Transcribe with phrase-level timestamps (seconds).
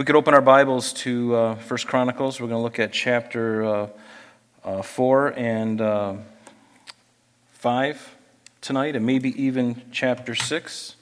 [0.00, 3.62] we could open our Bibles to uh, First Chronicles, we're going to look at chapter
[3.66, 3.88] uh,
[4.64, 6.14] uh, 4 and uh,
[7.52, 8.16] 5
[8.62, 10.96] tonight, and maybe even chapter 6.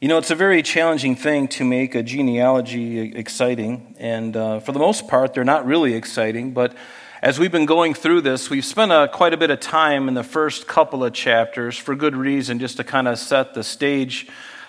[0.00, 4.72] You know, it's a very challenging thing to make a genealogy exciting, and uh, for
[4.72, 6.52] the most part, they're not really exciting.
[6.52, 6.74] But
[7.22, 10.14] as we've been going through this, we've spent a, quite a bit of time in
[10.14, 14.26] the first couple of chapters for good reason, just to kind of set the stage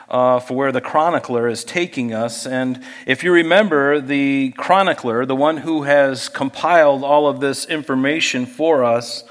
[0.09, 2.45] uh, for where the chronicler is taking us.
[2.45, 8.45] And if you remember, the chronicler, the one who has compiled all of this information
[8.45, 9.23] for us,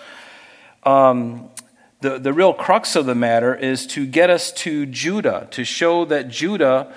[0.82, 1.48] um,
[2.00, 6.04] the, the real crux of the matter is to get us to Judah, to show
[6.04, 6.92] that Judah,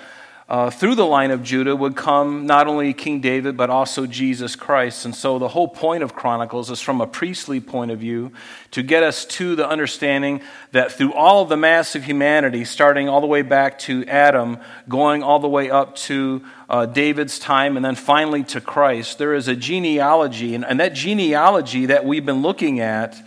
[0.48, 4.56] uh, through the line of Judah, would come not only King David, but also Jesus
[4.56, 5.04] Christ.
[5.04, 8.32] And so the whole point of Chronicles is from a priestly point of view
[8.70, 10.40] to get us to the understanding
[10.72, 14.58] that through all of the mass of humanity, starting all the way back to Adam,
[14.88, 19.34] going all the way up to uh, David's time, and then finally to Christ, there
[19.34, 20.54] is a genealogy.
[20.54, 23.20] And, and that genealogy that we've been looking at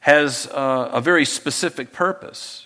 [0.00, 2.63] has uh, a very specific purpose.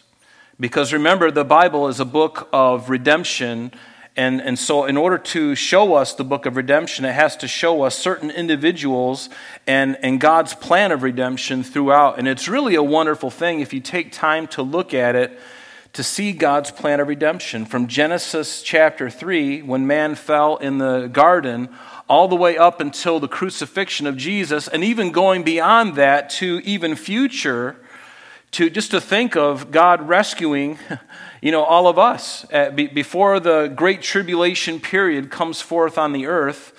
[0.60, 3.70] Because remember, the Bible is a book of redemption.
[4.16, 7.46] And, and so, in order to show us the book of redemption, it has to
[7.46, 9.28] show us certain individuals
[9.68, 12.18] and, and God's plan of redemption throughout.
[12.18, 15.38] And it's really a wonderful thing if you take time to look at it
[15.92, 17.64] to see God's plan of redemption.
[17.64, 21.68] From Genesis chapter 3, when man fell in the garden,
[22.08, 26.60] all the way up until the crucifixion of Jesus, and even going beyond that to
[26.64, 27.76] even future,
[28.52, 30.78] to just to think of God rescuing,
[31.42, 32.46] you know, all of us.
[32.94, 36.72] before the great tribulation period comes forth on the earth,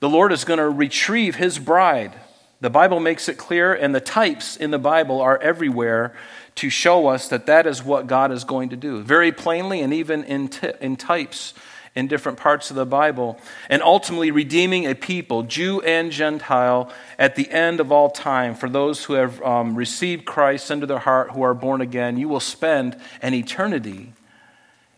[0.00, 2.12] the Lord is going to retrieve his bride.
[2.60, 6.14] The Bible makes it clear, and the types in the Bible are everywhere
[6.56, 9.02] to show us that that is what God is going to do.
[9.02, 11.52] Very plainly, and even in, t- in types
[11.94, 13.38] in different parts of the Bible,
[13.70, 18.54] and ultimately redeeming a people, Jew and Gentile, at the end of all time.
[18.54, 22.28] For those who have um, received Christ into their heart, who are born again, you
[22.28, 24.12] will spend an eternity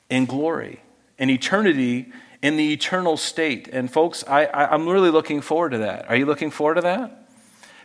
[0.09, 0.81] in glory,
[1.19, 2.13] an eternity
[2.43, 3.69] in the eternal state.
[3.69, 6.09] And folks, I, I, I'm really looking forward to that.
[6.09, 7.29] Are you looking forward to that?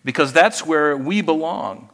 [0.05, 1.89] Because that's where we belong.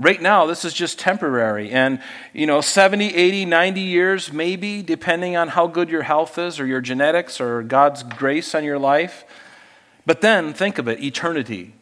[0.00, 1.70] Right now, this is just temporary.
[1.70, 2.00] And,
[2.32, 6.64] you know, 70, 80, 90 years, maybe, depending on how good your health is or
[6.64, 9.24] your genetics or God's grace on your life.
[10.06, 11.74] But then, think of it eternity.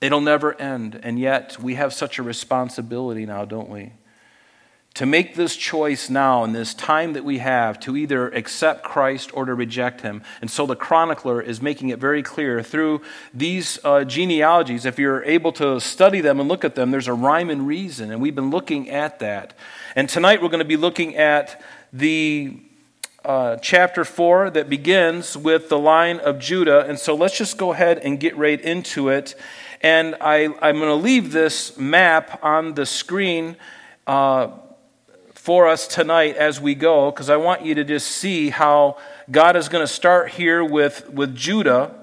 [0.00, 0.98] It'll never end.
[1.02, 3.92] And yet, we have such a responsibility now, don't we?
[4.94, 9.30] To make this choice now in this time that we have to either accept Christ
[9.34, 10.22] or to reject him.
[10.40, 13.02] And so the chronicler is making it very clear through
[13.32, 14.86] these uh, genealogies.
[14.86, 18.12] If you're able to study them and look at them, there's a rhyme and reason.
[18.12, 19.54] And we've been looking at that.
[19.96, 21.60] And tonight we're going to be looking at
[21.92, 22.60] the
[23.24, 26.86] uh, chapter 4 that begins with the line of Judah.
[26.86, 29.34] And so let's just go ahead and get right into it.
[29.80, 33.56] And I, I'm going to leave this map on the screen.
[34.06, 34.48] Uh,
[35.44, 38.96] for us tonight as we go, because I want you to just see how
[39.30, 41.94] God is going to start here with, with Judah,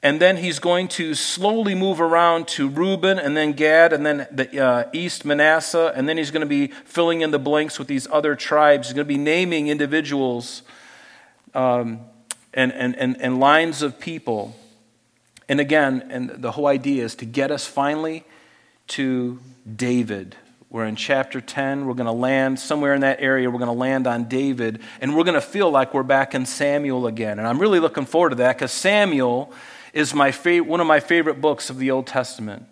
[0.00, 4.28] and then he's going to slowly move around to Reuben, and then Gad, and then
[4.30, 7.88] the uh, East Manasseh, and then he's going to be filling in the blanks with
[7.88, 8.86] these other tribes.
[8.86, 10.62] He's going to be naming individuals
[11.54, 11.98] um,
[12.54, 14.54] and, and, and, and lines of people.
[15.48, 18.22] And again, and the whole idea is to get us finally
[18.86, 20.36] to David.
[20.72, 21.84] We're in chapter 10.
[21.84, 23.50] We're going to land somewhere in that area.
[23.50, 26.46] We're going to land on David, and we're going to feel like we're back in
[26.46, 27.38] Samuel again.
[27.38, 29.52] And I'm really looking forward to that because Samuel
[29.92, 32.64] is my one of my favorite books of the Old Testament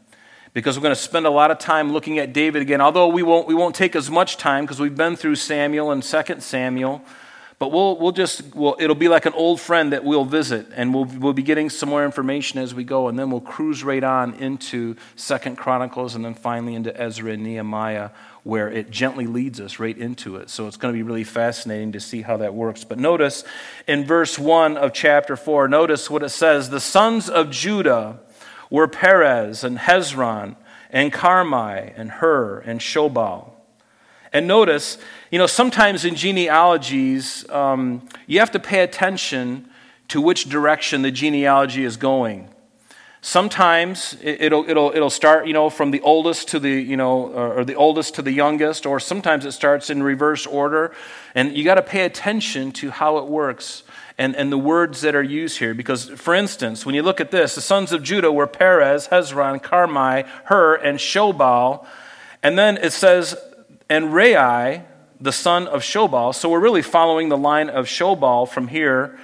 [0.54, 2.80] because we're going to spend a lot of time looking at David again.
[2.80, 6.02] Although we won't, we won't take as much time because we've been through Samuel and
[6.02, 7.04] 2 Samuel.
[7.60, 10.94] But we'll, we'll just, we'll, it'll be like an old friend that we'll visit, and
[10.94, 14.02] we'll, we'll be getting some more information as we go, and then we'll cruise right
[14.02, 18.12] on into Second Chronicles, and then finally into Ezra and Nehemiah,
[18.44, 20.48] where it gently leads us right into it.
[20.48, 22.84] So it's going to be really fascinating to see how that works.
[22.84, 23.44] But notice
[23.86, 28.20] in verse 1 of chapter 4, notice what it says The sons of Judah
[28.70, 30.56] were Perez and Hezron
[30.88, 33.50] and Carmi and Hur and Shobal.
[34.32, 34.98] And notice,
[35.30, 39.68] you know, sometimes in genealogies, um, you have to pay attention
[40.08, 42.48] to which direction the genealogy is going.
[43.22, 47.64] Sometimes it'll, it'll, it'll start, you know, from the oldest to the, you know, or
[47.64, 50.92] the oldest to the youngest, or sometimes it starts in reverse order.
[51.34, 53.82] And you got to pay attention to how it works
[54.16, 55.74] and, and the words that are used here.
[55.74, 59.60] Because, for instance, when you look at this, the sons of Judah were Perez, Hezron,
[59.60, 61.84] Carmi, Hur, and Shobal.
[62.42, 63.36] And then it says
[63.90, 64.84] and Rai,
[65.20, 66.34] the son of Shobal.
[66.34, 69.18] So we're really following the line of Shobal from here.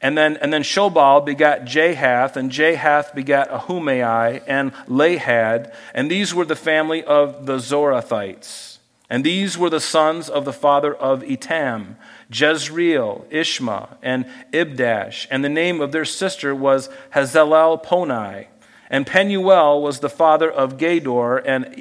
[0.00, 6.32] And then, and then Shobal begat Jahath, and Jahath begat Ahumai and Lahad, and these
[6.34, 8.78] were the family of the Zorathites.
[9.10, 11.96] And these were the sons of the father of Etam,
[12.30, 15.26] Jezreel, Ishma, and Ibdash.
[15.30, 18.46] And the name of their sister was Hazelelponi.
[18.90, 21.74] And Penuel was the father of Gedor, and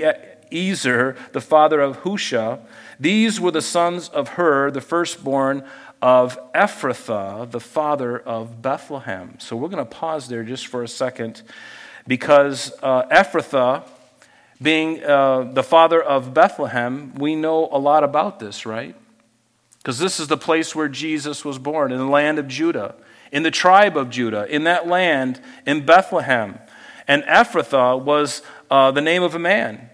[0.51, 2.59] Ezer, the father of Husha.
[2.99, 5.63] These were the sons of Hur, the firstborn
[6.01, 9.35] of Ephrathah, the father of Bethlehem.
[9.39, 11.41] So we're going to pause there just for a second
[12.07, 13.83] because uh, Ephrathah,
[14.61, 18.95] being uh, the father of Bethlehem, we know a lot about this, right?
[19.77, 22.95] Because this is the place where Jesus was born, in the land of Judah,
[23.31, 26.59] in the tribe of Judah, in that land, in Bethlehem.
[27.07, 29.89] And Ephrathah was uh, the name of a man.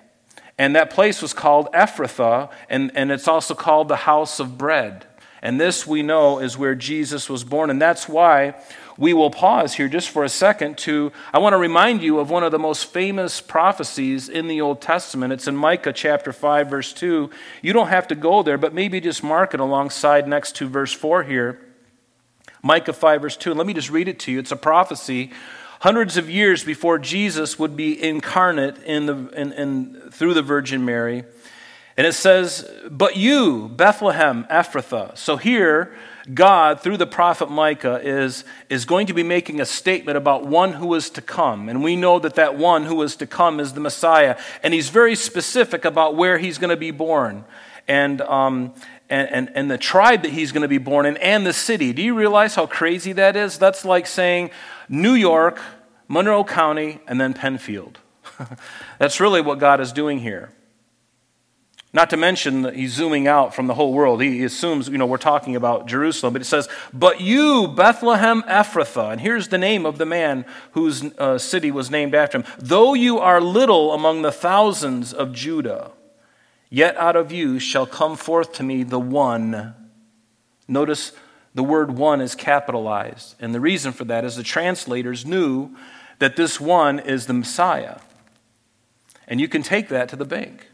[0.57, 5.05] And that place was called Ephrathah, and, and it's also called the house of bread.
[5.41, 7.69] And this we know is where Jesus was born.
[7.69, 8.55] And that's why
[8.97, 12.29] we will pause here just for a second to, I want to remind you of
[12.29, 15.33] one of the most famous prophecies in the Old Testament.
[15.33, 17.29] It's in Micah chapter 5, verse 2.
[17.61, 20.94] You don't have to go there, but maybe just mark it alongside next to verse
[20.94, 21.59] 4 here.
[22.61, 23.51] Micah 5, verse 2.
[23.51, 24.39] And let me just read it to you.
[24.39, 25.31] It's a prophecy
[25.83, 30.85] hundreds of years before Jesus would be incarnate in the, in, in, through the Virgin
[30.85, 31.25] Mary.
[31.97, 35.18] And it says, But you, Bethlehem Ephrathah.
[35.18, 35.94] So here,
[36.33, 40.71] God, through the prophet Micah, is, is going to be making a statement about one
[40.71, 41.68] who is to come.
[41.68, 44.38] And we know that that one who is to come is the Messiah.
[44.63, 47.44] And he's very specific about where he's going to be born.
[47.89, 48.74] And, um,
[49.13, 51.94] and, and, and the tribe that he's going to be born in and the city.
[51.94, 53.60] Do you realize how crazy that is?
[53.60, 54.50] That's like saying
[54.89, 55.62] New York,
[56.07, 58.00] Monroe County, and then Penfield.
[58.98, 60.51] That's really what God is doing here.
[61.95, 64.19] Not to mention that he's zooming out from the whole world.
[64.19, 69.12] He assumes, you know, we're talking about Jerusalem, but it says, But you, Bethlehem Ephrathah,
[69.12, 72.95] and here's the name of the man whose uh, city was named after him, though
[72.95, 75.92] you are little among the thousands of Judah,
[76.73, 79.75] yet out of you shall come forth to me the one.
[80.67, 81.11] Notice
[81.53, 83.35] the word one is capitalized.
[83.39, 85.69] And the reason for that is the translators knew
[86.17, 87.99] that this one is the Messiah.
[89.27, 90.71] And you can take that to the bank.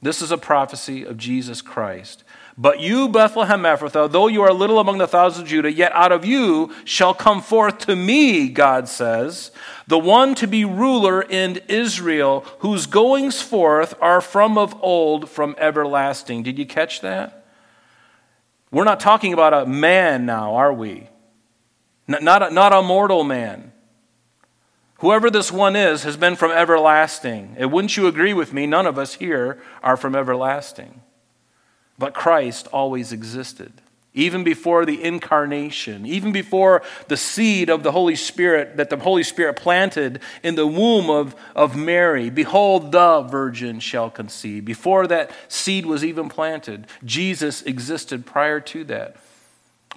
[0.00, 2.22] This is a prophecy of Jesus Christ.
[2.60, 6.12] But you, Bethlehem Ephrathah, though you are little among the thousands of Judah, yet out
[6.12, 9.50] of you shall come forth to me, God says,
[9.86, 15.54] the one to be ruler in Israel, whose goings forth are from of old, from
[15.56, 16.42] everlasting.
[16.42, 17.46] Did you catch that?
[18.70, 21.08] We're not talking about a man now, are we?
[22.06, 23.72] Not a, not a mortal man.
[24.98, 27.54] Whoever this one is has been from everlasting.
[27.56, 28.66] And wouldn't you agree with me?
[28.66, 31.00] None of us here are from everlasting.
[32.00, 33.74] But Christ always existed.
[34.14, 39.22] Even before the incarnation, even before the seed of the Holy Spirit that the Holy
[39.22, 44.64] Spirit planted in the womb of, of Mary, behold, the virgin shall conceive.
[44.64, 49.16] Before that seed was even planted, Jesus existed prior to that.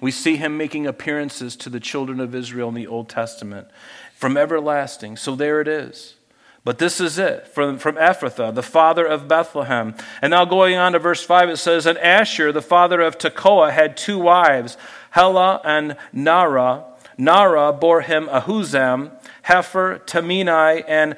[0.02, 3.68] We see him making appearances to the children of Israel in the Old Testament
[4.14, 5.16] from everlasting.
[5.16, 6.16] So there it is.
[6.64, 9.94] But this is it from, from Ephrathah, the father of Bethlehem.
[10.22, 13.70] And now going on to verse 5, it says, And Ashhur, the father of Tekoa,
[13.70, 14.78] had two wives,
[15.14, 16.84] Helah and Naarah.
[17.18, 19.12] Naarah bore him Ahuzzam,
[19.46, 21.16] Hepher, Temeni, and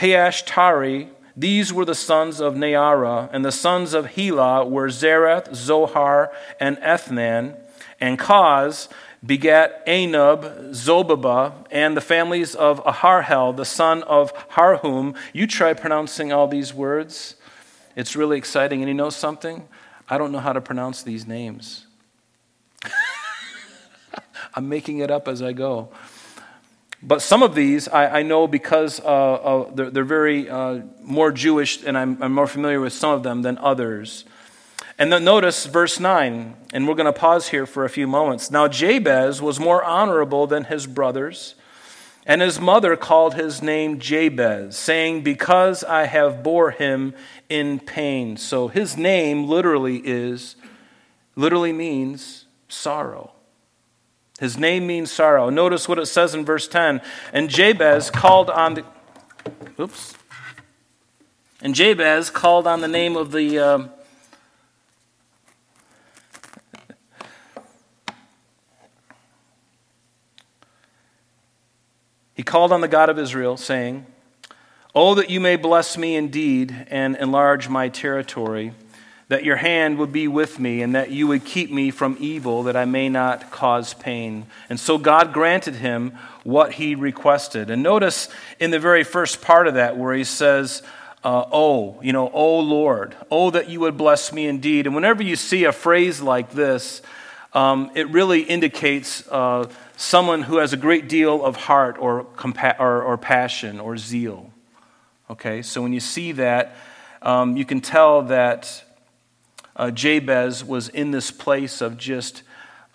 [0.00, 1.08] Haahashtari.
[1.34, 6.30] These were the sons of Naarah, and the sons of Helah were Zereth, Zohar,
[6.60, 7.56] and Ethnan.
[8.00, 8.88] And Koz
[9.24, 15.16] begat Anub, Zobebah, and the families of Aharhel, the son of Harhum.
[15.32, 17.36] You try pronouncing all these words.
[17.96, 18.80] It's really exciting.
[18.80, 19.68] And you know something?
[20.08, 21.86] I don't know how to pronounce these names.
[24.54, 25.88] I'm making it up as I go.
[27.02, 31.30] But some of these I, I know because uh, uh, they're, they're, very uh, more
[31.32, 34.24] Jewish, and I'm, I'm more familiar with some of them than others.
[34.98, 38.50] And then notice verse 9, and we're going to pause here for a few moments.
[38.50, 41.56] Now, Jabez was more honorable than his brothers,
[42.24, 47.12] and his mother called his name Jabez, saying, Because I have bore him
[47.48, 48.36] in pain.
[48.36, 50.54] So his name literally is,
[51.34, 53.32] literally means sorrow.
[54.38, 55.50] His name means sorrow.
[55.50, 57.00] Notice what it says in verse 10.
[57.32, 58.84] And Jabez called on the,
[59.78, 60.14] oops.
[61.60, 63.90] And Jabez called on the name of the, um,
[72.34, 74.06] He called on the God of Israel, saying,
[74.94, 78.72] Oh, that you may bless me indeed and enlarge my territory,
[79.28, 82.62] that your hand would be with me and that you would keep me from evil,
[82.64, 84.46] that I may not cause pain.
[84.68, 86.12] And so God granted him
[86.44, 87.70] what he requested.
[87.70, 88.28] And notice
[88.60, 90.82] in the very first part of that where he says,
[91.24, 94.86] uh, Oh, you know, oh Lord, oh that you would bless me indeed.
[94.86, 97.02] And whenever you see a phrase like this,
[97.52, 102.78] um, it really indicates uh, someone who has a great deal of heart or, compa-
[102.80, 104.50] or, or passion or zeal.
[105.30, 106.76] Okay, so when you see that,
[107.22, 108.84] um, you can tell that
[109.76, 112.42] uh, Jabez was in this place of just,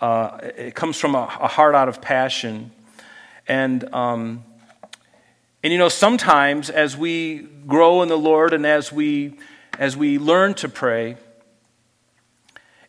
[0.00, 2.70] uh, it comes from a, a, heart out of passion.
[3.48, 4.44] And, um,
[5.62, 9.38] and you know, sometimes as we grow in the Lord and as we,
[9.78, 11.16] as we learn to pray,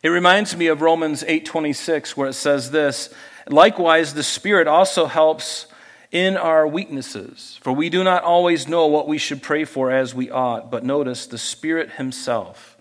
[0.02, 3.14] it reminds me of Romans 8:26 where it says this,
[3.48, 5.66] likewise the Spirit also helps
[6.10, 10.14] in our weaknesses, for we do not always know what we should pray for as
[10.14, 12.72] we ought, but notice the Spirit himself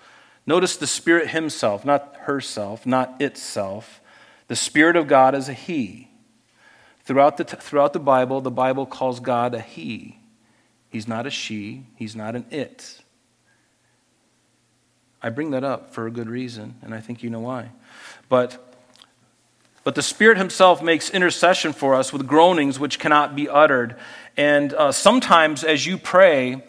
[0.46, 4.02] Notice the Spirit Himself, not herself, not itself.
[4.48, 6.10] The Spirit of God is a He.
[7.04, 10.20] Throughout the, throughout the Bible, the Bible calls God a He.
[10.90, 13.02] He's not a she, He's not an it.
[15.24, 17.70] I bring that up for a good reason, and I think you know why.
[18.28, 18.71] But,
[19.84, 23.96] but the Spirit Himself makes intercession for us with groanings which cannot be uttered.
[24.38, 26.64] And uh, sometimes as you pray,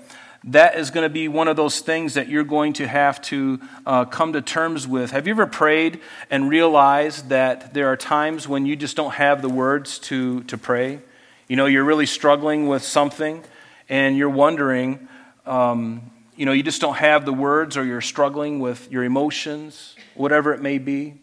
[0.45, 3.61] that is going to be one of those things that you're going to have to
[3.87, 5.13] uh, come to terms with.
[5.13, 6.01] Have you ever prayed
[6.31, 10.59] and realized that there are times when you just don't have the words to, to
[10.59, 11.01] pray?
[11.49, 13.45] You know, you're really struggling with something
[13.89, 15.07] and you're wondering,
[15.47, 19.95] um, you know, you just don't have the words or you're struggling with your emotions,
[20.15, 21.22] whatever it may be.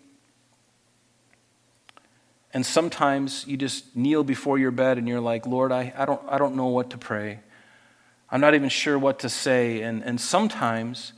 [2.54, 6.22] And sometimes you just kneel before your bed and you're like, Lord, I, I, don't,
[6.28, 7.40] I don't know what to pray.
[8.32, 9.82] I'm not even sure what to say.
[9.82, 11.14] And, and sometimes,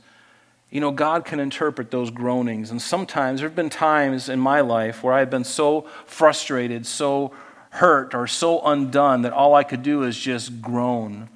[0.70, 2.70] you know, God can interpret those groanings.
[2.70, 7.32] And sometimes, there have been times in my life where I've been so frustrated, so
[7.70, 11.30] hurt, or so undone that all I could do is just groan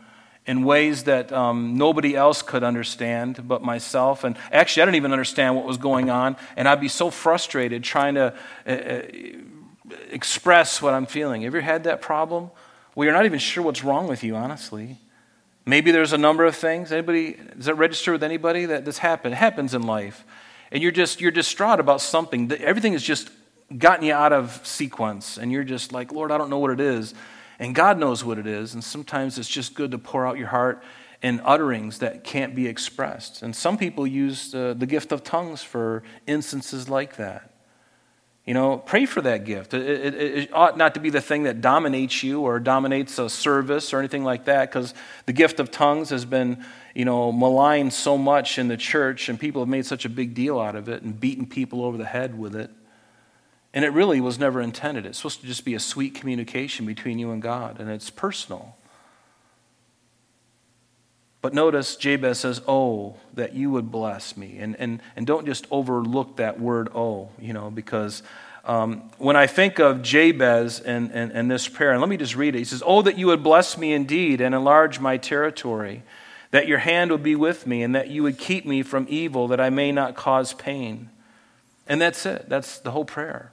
[0.47, 4.25] in ways that um, nobody else could understand but myself.
[4.25, 6.37] And actually, I didn't even understand what was going on.
[6.57, 8.35] And I'd be so frustrated trying to
[8.67, 9.03] uh, uh
[10.11, 11.43] express what I'm feeling.
[11.43, 12.51] Have you ever had that problem?
[12.95, 14.99] Well, you're not even sure what's wrong with you, honestly.
[15.65, 16.93] Maybe there's a number of things.
[16.93, 19.35] Anybody does that register with anybody that this happened?
[19.35, 20.25] It happens in life.
[20.71, 22.51] And you're just you're distraught about something.
[22.53, 23.31] Everything has just
[23.77, 25.39] gotten you out of sequence.
[25.39, 27.15] And you're just like, Lord, I don't know what it is.
[27.59, 28.75] And God knows what it is.
[28.75, 30.83] And sometimes it's just good to pour out your heart
[31.23, 33.43] in utterings that can't be expressed.
[33.43, 37.51] And some people use uh, the gift of tongues for instances like that.
[38.47, 39.75] You know, pray for that gift.
[39.75, 43.29] It, it, it, ought not to be the thing that dominates you or dominates a
[43.29, 44.95] service or anything like that, because
[45.27, 49.39] the gift of tongues has been, you know, maligned so much in the church, and
[49.41, 52.05] people have made such a big deal out of it and beaten people over the
[52.05, 52.71] head with it.
[53.75, 55.07] And it really was never intended.
[55.07, 58.76] It's supposed to just be a sweet communication between you and God, and it's personal.
[61.47, 64.59] But notice Jabez says, Oh, that you would bless me.
[64.59, 68.25] And, and, and don't just overlook that word, oh, you know, because
[68.65, 72.35] um, when I think of Jabez and, and, and this prayer, and let me just
[72.35, 72.59] read it.
[72.59, 76.03] He says, Oh, that you would bless me indeed and enlarge my territory,
[76.51, 79.47] that your hand would be with me, and that you would keep me from evil,
[79.47, 81.11] that I may not cause pain.
[81.87, 82.49] And that's it.
[82.49, 83.53] That's the whole prayer.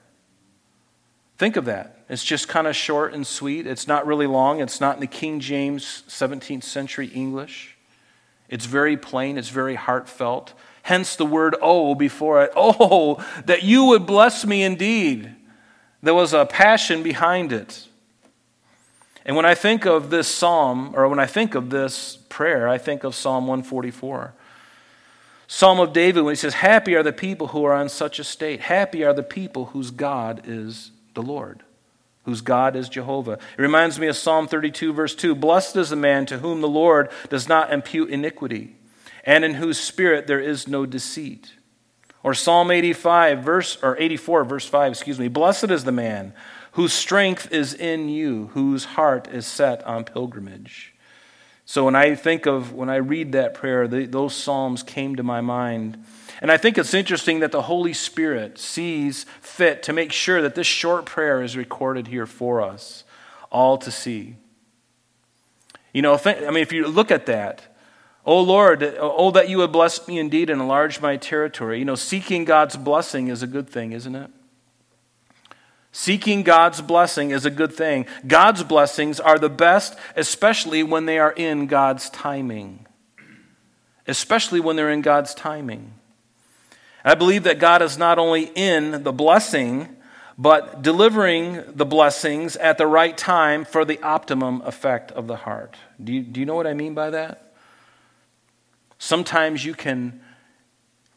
[1.37, 1.99] Think of that.
[2.09, 3.67] It's just kind of short and sweet.
[3.67, 4.61] It's not really long.
[4.61, 7.72] It's not in the King James 17th century English.
[8.53, 10.53] It's very plain, it's very heartfelt.
[10.83, 12.51] Hence the word oh before it.
[12.55, 15.35] Oh, that you would bless me indeed.
[16.03, 17.87] There was a passion behind it.
[19.25, 22.77] And when I think of this psalm, or when I think of this prayer, I
[22.77, 24.35] think of Psalm 144.
[25.47, 28.23] Psalm of David, when he says, Happy are the people who are in such a
[28.23, 28.59] state.
[28.59, 31.63] Happy are the people whose God is the Lord
[32.23, 33.33] whose God is Jehovah.
[33.33, 36.67] It reminds me of Psalm 32, verse 2 Blessed is the man to whom the
[36.67, 38.75] Lord does not impute iniquity,
[39.23, 41.53] and in whose spirit there is no deceit.
[42.23, 45.27] Or Psalm 85, verse, or 84, verse 5, excuse me.
[45.27, 46.33] Blessed is the man
[46.73, 50.93] whose strength is in you, whose heart is set on pilgrimage.
[51.65, 55.23] So when I think of, when I read that prayer, the, those Psalms came to
[55.23, 56.03] my mind.
[56.41, 60.55] And I think it's interesting that the Holy Spirit sees fit to make sure that
[60.55, 63.03] this short prayer is recorded here for us
[63.51, 64.35] all to see.
[65.93, 67.75] You know, I mean, if you look at that,
[68.25, 71.77] oh Lord, oh, that you would bless me indeed and enlarge my territory.
[71.79, 74.31] You know, seeking God's blessing is a good thing, isn't it?
[75.91, 78.07] Seeking God's blessing is a good thing.
[78.25, 82.87] God's blessings are the best, especially when they are in God's timing.
[84.07, 85.93] Especially when they're in God's timing.
[87.03, 89.95] I believe that God is not only in the blessing,
[90.37, 95.75] but delivering the blessings at the right time for the optimum effect of the heart.
[96.03, 97.53] Do you, do you know what I mean by that?
[98.97, 100.21] Sometimes you can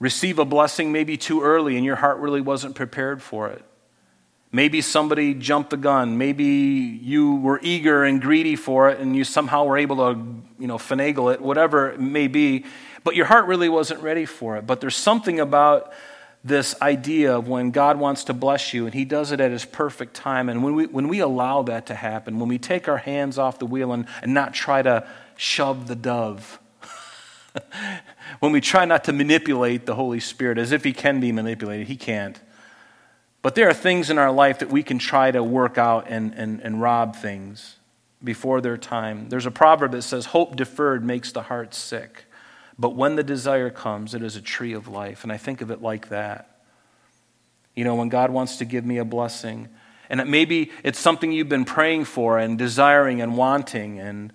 [0.00, 3.64] receive a blessing maybe too early and your heart really wasn't prepared for it.
[4.52, 6.18] Maybe somebody jumped the gun.
[6.18, 10.20] Maybe you were eager and greedy for it and you somehow were able to,
[10.58, 12.64] you know, finagle it, whatever it may be,
[13.06, 14.66] but your heart really wasn't ready for it.
[14.66, 15.92] But there's something about
[16.42, 19.64] this idea of when God wants to bless you and He does it at His
[19.64, 20.48] perfect time.
[20.48, 23.60] And when we, when we allow that to happen, when we take our hands off
[23.60, 26.58] the wheel and, and not try to shove the dove,
[28.40, 31.86] when we try not to manipulate the Holy Spirit as if He can be manipulated,
[31.86, 32.40] He can't.
[33.40, 36.34] But there are things in our life that we can try to work out and,
[36.34, 37.76] and, and rob things
[38.24, 39.28] before their time.
[39.28, 42.25] There's a proverb that says, Hope deferred makes the heart sick.
[42.78, 45.22] But when the desire comes, it is a tree of life.
[45.22, 46.60] And I think of it like that.
[47.74, 49.68] You know, when God wants to give me a blessing,
[50.08, 54.32] and it maybe it's something you've been praying for and desiring and wanting and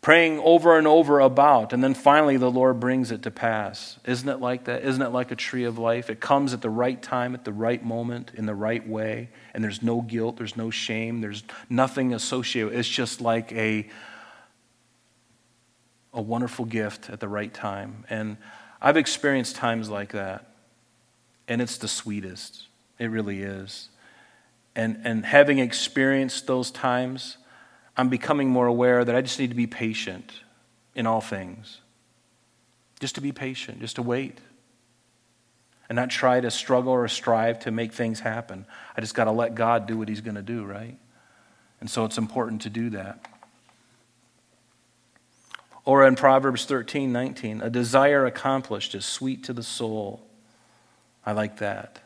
[0.00, 3.98] praying over and over about, and then finally the Lord brings it to pass.
[4.04, 4.84] Isn't it like that?
[4.84, 6.10] Isn't it like a tree of life?
[6.10, 9.64] It comes at the right time, at the right moment, in the right way, and
[9.64, 12.78] there's no guilt, there's no shame, there's nothing associated.
[12.78, 13.88] It's just like a
[16.16, 18.04] a wonderful gift at the right time.
[18.08, 18.38] And
[18.80, 20.50] I've experienced times like that,
[21.46, 22.64] and it's the sweetest.
[22.98, 23.90] It really is.
[24.74, 27.36] And, and having experienced those times,
[27.96, 30.32] I'm becoming more aware that I just need to be patient
[30.94, 31.80] in all things.
[32.98, 34.38] Just to be patient, just to wait.
[35.88, 38.66] And not try to struggle or strive to make things happen.
[38.96, 40.96] I just got to let God do what He's going to do, right?
[41.80, 43.24] And so it's important to do that.
[45.86, 50.20] Or in Proverbs 13, 19, a desire accomplished is sweet to the soul.
[51.24, 52.00] I like that.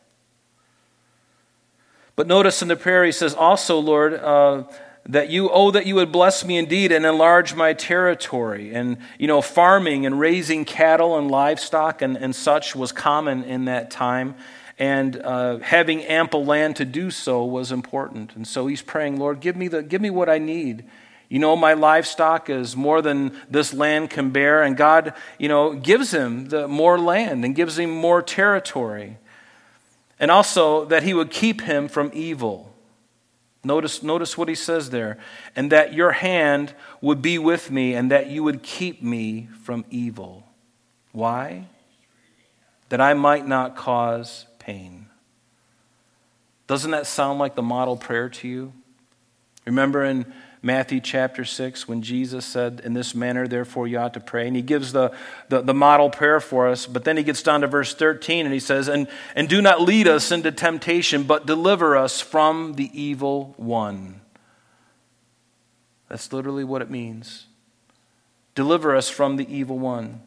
[2.15, 4.65] But notice in the prayer he says, also, Lord, uh,
[5.07, 8.75] that you, oh, that you would bless me indeed and enlarge my territory.
[8.75, 13.65] And, you know, farming and raising cattle and livestock and, and such was common in
[13.65, 14.35] that time.
[14.78, 18.37] And uh, having ample land to do so was important.
[18.37, 20.85] And so he's praying, Lord, give me, the, give me what I need
[21.30, 24.62] you know, my livestock is more than this land can bear.
[24.62, 29.16] And God, you know, gives him the more land and gives him more territory.
[30.19, 32.75] And also that he would keep him from evil.
[33.62, 35.19] Notice, notice what he says there.
[35.54, 39.84] And that your hand would be with me and that you would keep me from
[39.88, 40.49] evil.
[41.12, 41.66] Why?
[42.88, 45.06] That I might not cause pain.
[46.66, 48.73] Doesn't that sound like the model prayer to you?
[49.64, 50.32] Remember in
[50.63, 54.47] Matthew chapter 6 when Jesus said, In this manner, therefore, you ought to pray.
[54.47, 55.15] And he gives the,
[55.49, 56.87] the, the, model prayer for us.
[56.87, 59.81] But then he gets down to verse 13 and he says, and, and do not
[59.81, 64.21] lead us into temptation, but deliver us from the evil one.
[66.09, 67.47] That's literally what it means.
[68.55, 70.21] Deliver us from the evil one.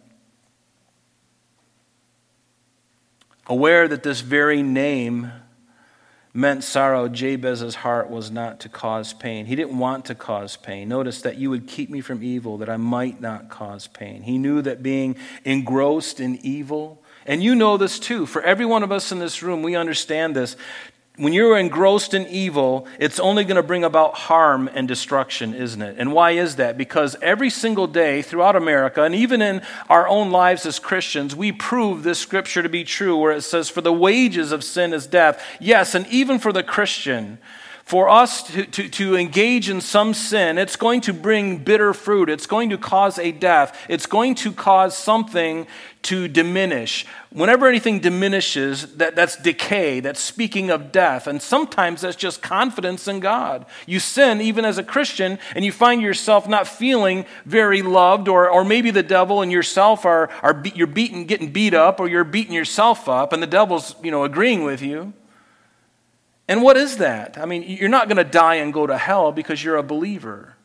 [3.45, 5.31] Aware that this very name
[6.33, 9.45] meant sorrow, Jabez's heart was not to cause pain.
[9.45, 10.89] He didn't want to cause pain.
[10.89, 14.23] Notice that you would keep me from evil, that I might not cause pain.
[14.23, 15.15] He knew that being
[15.45, 18.25] engrossed in evil, and you know this too.
[18.25, 20.57] For every one of us in this room, we understand this
[21.17, 25.81] when you're engrossed in evil, it's only going to bring about harm and destruction, isn't
[25.81, 25.95] it?
[25.99, 26.75] And why is that?
[26.75, 31.51] Because every single day throughout America, and even in our own lives as Christians, we
[31.51, 35.05] prove this scripture to be true, where it says, For the wages of sin is
[35.05, 35.43] death.
[35.59, 37.37] Yes, and even for the Christian,
[37.83, 42.29] for us to, to, to, engage in some sin, it's going to bring bitter fruit.
[42.29, 43.77] It's going to cause a death.
[43.89, 45.67] It's going to cause something
[46.03, 47.05] to diminish.
[47.29, 51.27] Whenever anything diminishes, that, that's decay, that's speaking of death.
[51.27, 53.65] And sometimes that's just confidence in God.
[53.85, 58.49] You sin even as a Christian, and you find yourself not feeling very loved, or,
[58.49, 62.07] or maybe the devil and yourself are, are be, you're beaten, getting beat up, or
[62.07, 65.13] you're beating yourself up, and the devil's you know, agreeing with you.
[66.47, 67.37] And what is that?
[67.37, 70.55] I mean, you're not going to die and go to hell because you're a believer.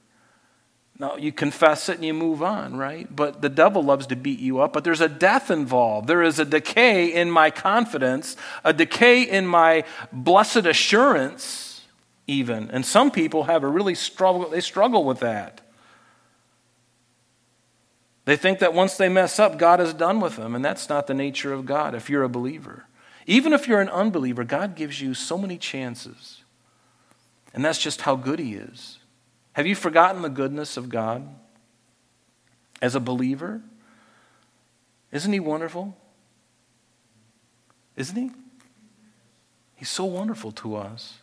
[0.99, 3.15] No, you confess it and you move on, right?
[3.15, 6.09] But the devil loves to beat you up, but there's a death involved.
[6.09, 11.87] There is a decay in my confidence, a decay in my blessed assurance,
[12.27, 12.69] even.
[12.73, 15.61] And some people have a really struggle, they struggle with that.
[18.25, 21.07] They think that once they mess up, God is done with them, and that's not
[21.07, 22.88] the nature of God if you're a believer.
[23.29, 26.43] Even if you're an unbeliever, God gives you so many chances.
[27.55, 28.99] And that's just how good He is.
[29.53, 31.29] Have you forgotten the goodness of God
[32.83, 33.61] as a believer?
[35.13, 35.97] Isn't He wonderful?
[37.99, 38.31] Isn't he?
[39.75, 41.19] He's so wonderful to us.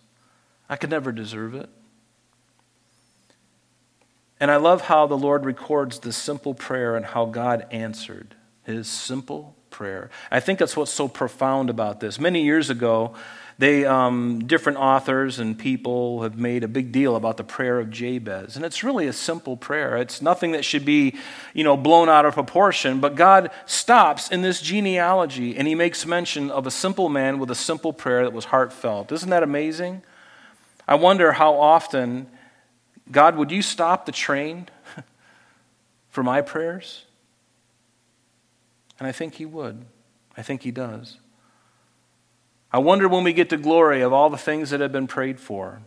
[0.70, 1.70] I could never deserve it.
[4.42, 8.90] And I love how the Lord records this simple prayer and how God answered his
[8.90, 10.10] simple prayer.
[10.32, 12.18] I think that's what's so profound about this.
[12.18, 13.14] Many years ago,
[13.58, 17.90] they, um, different authors and people have made a big deal about the prayer of
[17.90, 18.56] Jabez.
[18.56, 19.98] And it's really a simple prayer.
[19.98, 21.18] It's nothing that should be,
[21.54, 23.02] you know, blown out of proportion.
[23.02, 27.52] But God stops in this genealogy and he makes mention of a simple man with
[27.52, 29.12] a simple prayer that was heartfelt.
[29.12, 30.04] Isn't that amazing?
[30.88, 32.28] I wonder how often,
[33.12, 34.70] God, would you stop the train
[36.10, 37.06] for my prayers?
[39.00, 39.86] And I think he would.
[40.38, 41.18] I think he does.
[42.72, 45.40] I wonder when we get to glory of all the things that have been prayed
[45.40, 45.82] for.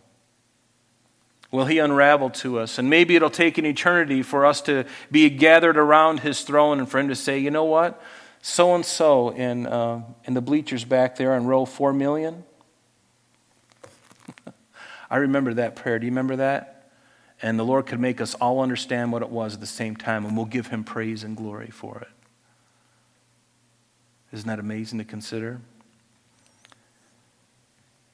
[1.51, 2.79] Will he unravel to us?
[2.79, 6.88] And maybe it'll take an eternity for us to be gathered around his throne and
[6.88, 8.03] for him to say, you know what?
[8.42, 12.44] So and so in uh, in the bleachers back there in row 4 million.
[15.11, 15.99] I remember that prayer.
[15.99, 16.90] Do you remember that?
[17.40, 20.25] And the Lord could make us all understand what it was at the same time,
[20.25, 22.17] and we'll give him praise and glory for it.
[24.32, 25.60] Isn't that amazing to consider?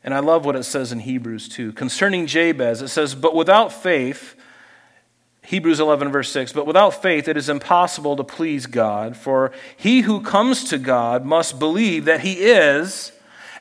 [0.04, 1.72] And I love what it says in Hebrews 2.
[1.72, 4.36] Concerning Jabez, it says, But without faith,
[5.44, 10.02] Hebrews 11, verse 6, but without faith it is impossible to please God, for he
[10.02, 13.12] who comes to God must believe that he is,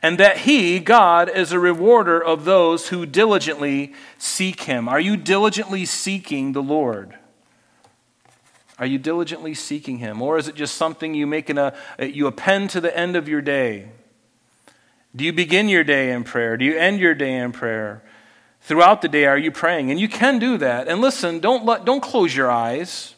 [0.02, 4.90] and that he, God, is a rewarder of those who diligently seek him.
[4.90, 7.18] Are you diligently seeking the Lord?
[8.80, 10.22] Are you diligently seeking him?
[10.22, 13.28] Or is it just something you make in a, you append to the end of
[13.28, 13.90] your day?
[15.16, 16.58] Do you begin your day in prayer?
[16.58, 18.04] Do you end your day in prayer?
[18.62, 19.92] Throughout the day, are you praying?
[19.92, 20.88] And you can do that.
[20.88, 23.14] And listen, don't, let, don't close your eyes.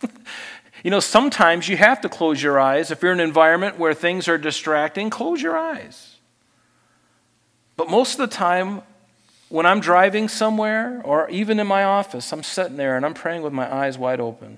[0.82, 2.90] you know, sometimes you have to close your eyes.
[2.90, 6.16] If you're in an environment where things are distracting, close your eyes.
[7.76, 8.82] But most of the time,
[9.48, 13.42] when I'm driving somewhere or even in my office, I'm sitting there and I'm praying
[13.42, 14.56] with my eyes wide open.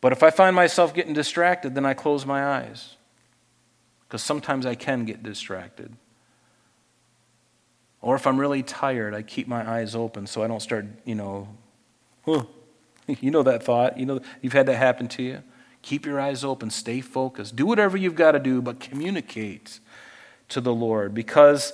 [0.00, 2.96] But if I find myself getting distracted, then I close my eyes
[4.08, 5.94] because sometimes I can get distracted.
[8.02, 11.14] Or if I'm really tired, I keep my eyes open so I don't start, you
[11.14, 11.48] know,
[12.24, 12.44] huh.
[13.20, 13.98] you know that thought.
[13.98, 15.42] You know, you've had that happen to you.
[15.82, 17.56] Keep your eyes open, stay focused.
[17.56, 19.80] Do whatever you've got to do, but communicate
[20.50, 21.72] to the Lord because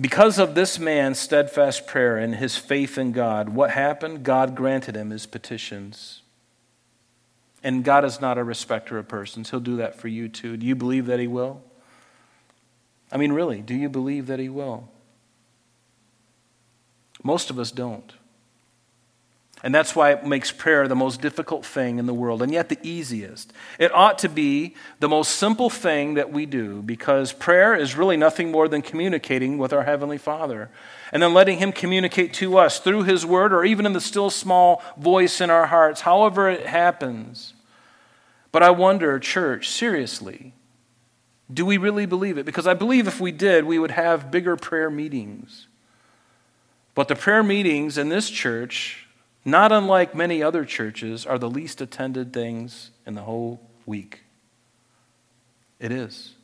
[0.00, 4.22] because of this man's steadfast prayer and his faith in God, what happened?
[4.22, 6.22] God granted him his petitions.
[7.62, 9.50] And God is not a respecter of persons.
[9.50, 10.56] He'll do that for you too.
[10.56, 11.62] Do you believe that He will?
[13.10, 14.88] I mean, really, do you believe that He will?
[17.22, 18.12] Most of us don't.
[19.62, 22.68] And that's why it makes prayer the most difficult thing in the world, and yet
[22.68, 23.52] the easiest.
[23.80, 28.16] It ought to be the most simple thing that we do because prayer is really
[28.16, 30.70] nothing more than communicating with our Heavenly Father
[31.10, 34.30] and then letting Him communicate to us through His Word or even in the still
[34.30, 37.54] small voice in our hearts, however it happens.
[38.52, 40.54] But I wonder, church, seriously,
[41.52, 42.46] do we really believe it?
[42.46, 45.66] Because I believe if we did, we would have bigger prayer meetings.
[46.94, 49.07] But the prayer meetings in this church,
[49.44, 54.22] not unlike many other churches, are the least attended things in the whole week.
[55.78, 56.34] It is.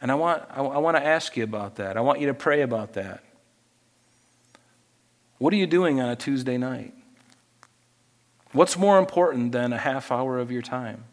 [0.00, 1.96] And I want, I, I want to ask you about that.
[1.96, 3.24] I want you to pray about that.
[5.38, 6.94] What are you doing on a Tuesday night?
[8.52, 11.04] What's more important than a half hour of your time?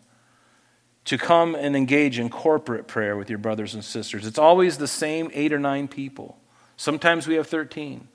[1.06, 4.26] To come and engage in corporate prayer with your brothers and sisters.
[4.26, 6.40] It's always the same eight or nine people.
[6.78, 8.08] Sometimes we have 13.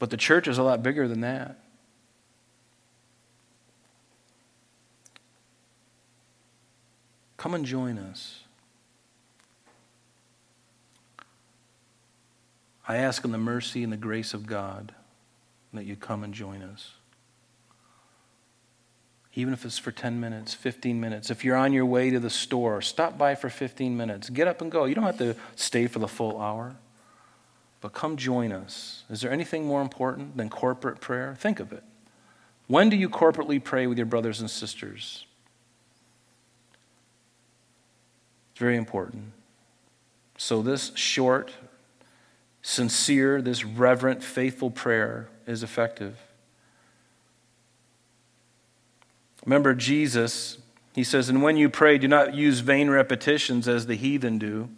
[0.00, 1.60] But the church is a lot bigger than that.
[7.36, 8.40] Come and join us.
[12.88, 14.94] I ask in the mercy and the grace of God
[15.72, 16.94] that you come and join us.
[19.34, 21.30] Even if it's for 10 minutes, 15 minutes.
[21.30, 24.28] If you're on your way to the store, stop by for 15 minutes.
[24.30, 24.86] Get up and go.
[24.86, 26.76] You don't have to stay for the full hour.
[27.80, 29.04] But come join us.
[29.08, 31.34] Is there anything more important than corporate prayer?
[31.38, 31.82] Think of it.
[32.66, 35.24] When do you corporately pray with your brothers and sisters?
[38.52, 39.32] It's very important.
[40.36, 41.52] So, this short,
[42.62, 46.16] sincere, this reverent, faithful prayer is effective.
[49.44, 50.58] Remember, Jesus,
[50.94, 54.68] he says, And when you pray, do not use vain repetitions as the heathen do,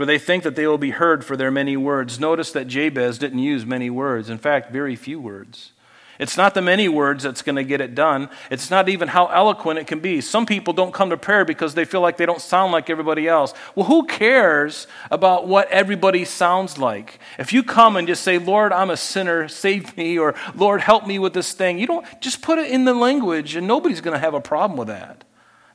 [0.00, 2.18] for they think that they will be heard for their many words.
[2.18, 5.72] Notice that Jabez didn't use many words, in fact, very few words.
[6.18, 8.30] It's not the many words that's going to get it done.
[8.50, 10.22] It's not even how eloquent it can be.
[10.22, 13.28] Some people don't come to prayer because they feel like they don't sound like everybody
[13.28, 13.52] else.
[13.74, 17.18] Well, who cares about what everybody sounds like?
[17.38, 21.06] If you come and just say, Lord, I'm a sinner, save me, or Lord, help
[21.06, 24.14] me with this thing, you don't just put it in the language and nobody's going
[24.14, 25.24] to have a problem with that.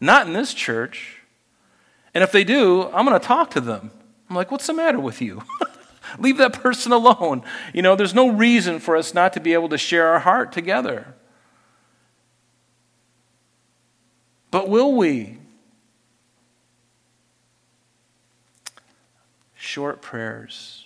[0.02, 1.22] Not in this church.
[2.16, 3.92] And if they do, I'm going to talk to them.
[4.30, 5.44] I'm like, what's the matter with you?
[6.20, 7.44] Leave that person alone.
[7.74, 10.52] You know, there's no reason for us not to be able to share our heart
[10.52, 11.16] together.
[14.52, 15.40] But will we?
[19.54, 20.85] Short prayers.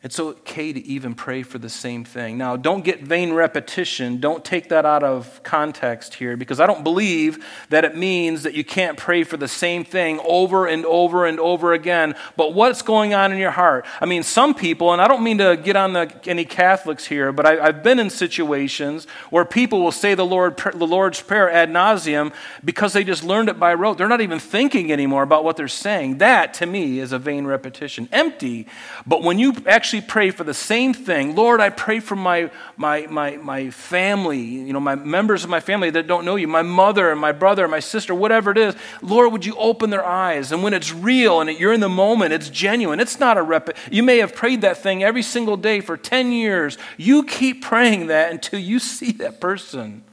[0.00, 2.38] It's okay to even pray for the same thing.
[2.38, 4.20] Now, don't get vain repetition.
[4.20, 8.54] Don't take that out of context here because I don't believe that it means that
[8.54, 12.14] you can't pray for the same thing over and over and over again.
[12.36, 13.86] But what's going on in your heart?
[14.00, 17.32] I mean, some people, and I don't mean to get on the, any Catholics here,
[17.32, 21.50] but I, have been in situations where people will say the, Lord, the Lord's Prayer
[21.50, 22.32] ad nauseum
[22.64, 23.98] because they just learned it by rote.
[23.98, 26.18] They're not even thinking anymore about what they're saying.
[26.18, 28.08] That, to me, is a vain repetition.
[28.12, 28.68] Empty.
[29.04, 31.34] But when you actually actually pray for the same thing.
[31.34, 35.60] Lord, I pray for my, my, my, my family, you know, my members of my
[35.60, 38.74] family that don't know you, my mother and my brother, my sister, whatever it is.
[39.02, 40.52] Lord, would you open their eyes?
[40.52, 43.00] And when it's real and you're in the moment, it's genuine.
[43.00, 43.70] It's not a rep.
[43.90, 46.78] You may have prayed that thing every single day for 10 years.
[46.96, 50.04] You keep praying that until you see that person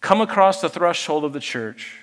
[0.00, 1.97] come across the threshold of the church.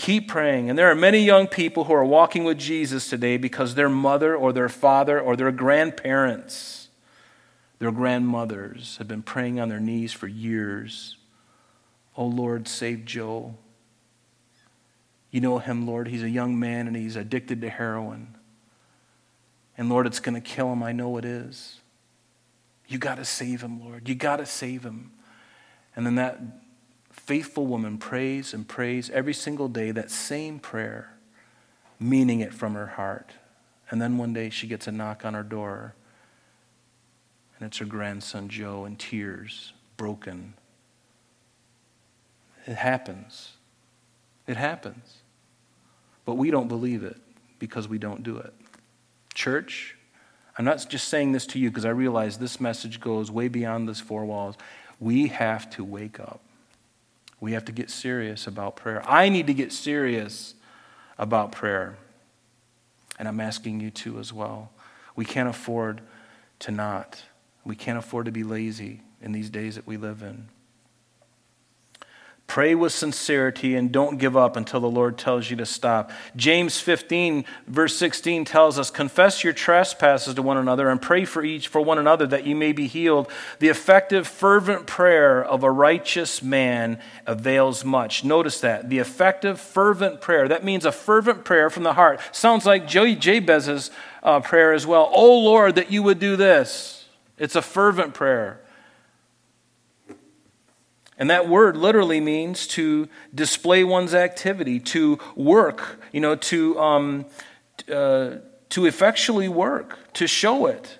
[0.00, 0.70] Keep praying.
[0.70, 4.34] And there are many young people who are walking with Jesus today because their mother
[4.34, 6.88] or their father or their grandparents,
[7.80, 11.18] their grandmothers, have been praying on their knees for years.
[12.16, 13.56] Oh Lord, save Joe.
[15.30, 16.08] You know him, Lord.
[16.08, 18.38] He's a young man and he's addicted to heroin.
[19.76, 20.82] And Lord, it's going to kill him.
[20.82, 21.78] I know it is.
[22.88, 24.08] You got to save him, Lord.
[24.08, 25.12] You got to save him.
[25.94, 26.40] And then that
[27.30, 31.14] faithful woman prays and prays every single day that same prayer,
[32.00, 33.30] meaning it from her heart.
[33.88, 35.94] And then one day she gets a knock on her door,
[37.56, 40.54] and it's her grandson Joe in tears, broken.
[42.66, 43.52] It happens.
[44.48, 45.18] It happens.
[46.24, 47.18] But we don't believe it
[47.60, 48.52] because we don't do it.
[49.34, 49.94] Church,
[50.58, 53.88] I'm not just saying this to you because I realize this message goes way beyond
[53.88, 54.56] these four walls.
[54.98, 56.40] We have to wake up.
[57.40, 59.02] We have to get serious about prayer.
[59.08, 60.54] I need to get serious
[61.18, 61.96] about prayer.
[63.18, 64.70] And I'm asking you to as well.
[65.16, 66.02] We can't afford
[66.60, 67.22] to not.
[67.64, 70.48] We can't afford to be lazy in these days that we live in.
[72.50, 76.10] Pray with sincerity and don't give up until the Lord tells you to stop.
[76.34, 81.44] James 15, verse 16 tells us, Confess your trespasses to one another and pray for
[81.44, 83.30] each for one another that you may be healed.
[83.60, 88.24] The effective, fervent prayer of a righteous man avails much.
[88.24, 88.88] Notice that.
[88.88, 90.48] The effective, fervent prayer.
[90.48, 92.20] That means a fervent prayer from the heart.
[92.32, 93.92] Sounds like Jabez's
[94.24, 95.08] uh, prayer as well.
[95.14, 97.04] Oh Lord, that you would do this.
[97.38, 98.60] It's a fervent prayer.
[101.20, 107.26] And that word literally means to display one's activity, to work, you know, to, um,
[107.92, 108.36] uh,
[108.70, 110.98] to effectually work, to show it.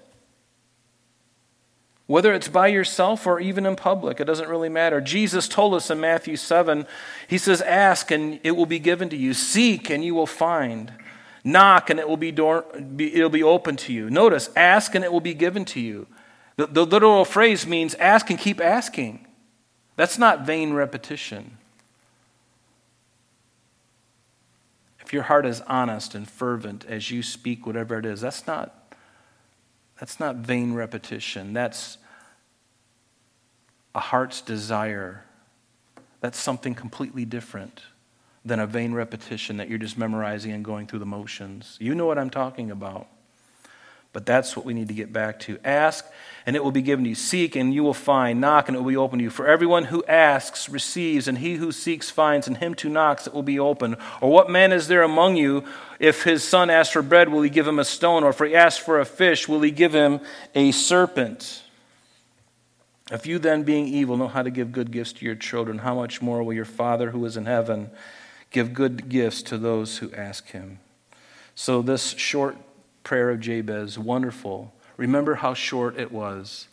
[2.07, 5.01] Whether it's by yourself or even in public, it doesn't really matter.
[5.01, 6.87] Jesus told us in Matthew 7,
[7.27, 10.93] He says, Ask and it will be given to you, seek and you will find.
[11.45, 14.11] Knock and it will be, door, be, it'll be open to you.
[14.11, 16.07] Notice, ask and it will be given to you.
[16.57, 19.27] The, the literal phrase means ask and keep asking.
[19.97, 21.59] That's not vain repetition.
[25.01, 28.95] If your heart is honest and fervent as you speak whatever it is, that's not,
[29.99, 31.53] that's not vain repetition.
[31.53, 31.99] That's
[33.95, 35.25] a heart's desire.
[36.21, 37.83] That's something completely different
[38.45, 41.77] than a vain repetition that you're just memorizing and going through the motions.
[41.81, 43.09] You know what I'm talking about.
[44.13, 45.59] But that's what we need to get back to.
[45.65, 46.05] Ask,
[46.45, 47.15] and it will be given to you.
[47.15, 48.41] Seek, and you will find.
[48.41, 49.31] Knock, and it will be open to you.
[49.31, 53.35] For everyone who asks receives, and he who seeks finds, and him who knocks it
[53.35, 53.97] will be open.
[54.21, 55.65] Or what man is there among you,
[56.01, 58.25] if his son asks for bread, will he give him a stone?
[58.25, 60.21] Or if he asks for a fish, will he give him
[60.57, 61.63] a serpent?
[63.13, 65.95] If you then, being evil, know how to give good gifts to your children, how
[65.95, 67.91] much more will your Father who is in heaven
[68.51, 70.81] give good gifts to those who ask him?
[71.55, 72.57] So, this short
[73.03, 74.73] prayer of Jabez, wonderful.
[74.97, 76.69] Remember how short it was.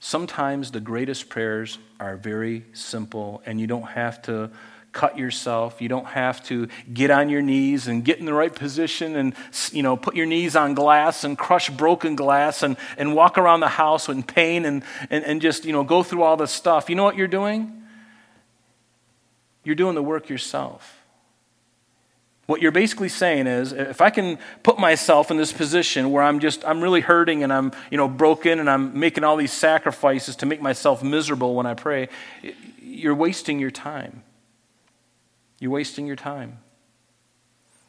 [0.00, 4.50] Sometimes the greatest prayers are very simple, and you don't have to
[4.92, 5.82] cut yourself.
[5.82, 9.34] You don't have to get on your knees and get in the right position and,
[9.72, 13.60] you know, put your knees on glass and crush broken glass and, and walk around
[13.60, 16.88] the house in pain and, and, and just, you know, go through all this stuff.
[16.88, 17.82] You know what you're doing?
[19.64, 20.93] You're doing the work yourself.
[22.46, 26.40] What you're basically saying is if I can put myself in this position where I'm
[26.40, 30.36] just I'm really hurting and I'm, you know, broken and I'm making all these sacrifices
[30.36, 32.08] to make myself miserable when I pray,
[32.82, 34.22] you're wasting your time.
[35.58, 36.58] You're wasting your time.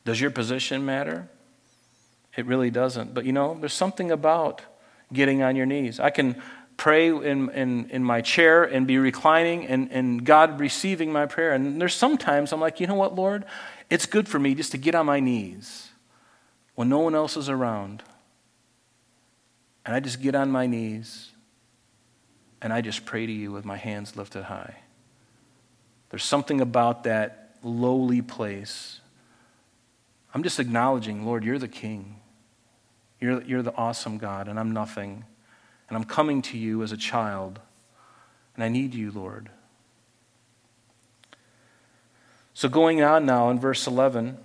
[0.05, 1.27] Does your position matter?
[2.37, 3.13] It really doesn't.
[3.13, 4.61] But you know, there's something about
[5.11, 5.99] getting on your knees.
[5.99, 6.41] I can
[6.77, 11.53] pray in, in, in my chair and be reclining and, and God receiving my prayer.
[11.53, 13.45] And there's sometimes I'm like, you know what, Lord?
[13.89, 15.89] It's good for me just to get on my knees
[16.75, 18.03] when no one else is around.
[19.85, 21.31] And I just get on my knees
[22.61, 24.75] and I just pray to you with my hands lifted high.
[26.09, 29.01] There's something about that lowly place.
[30.33, 32.19] I'm just acknowledging, Lord, you're the king.
[33.19, 35.25] You're, you're the awesome God, and I'm nothing.
[35.87, 37.59] And I'm coming to you as a child,
[38.55, 39.49] and I need you, Lord.
[42.65, 44.39] So, going on now in verse 11,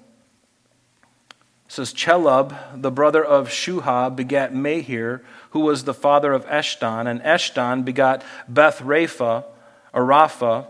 [1.68, 7.22] says, Chelub, the brother of Shuhah, begat Mehir, who was the father of Eshton, and
[7.22, 9.46] Eshton begot Beth Rapha,
[9.94, 10.66] Arapha,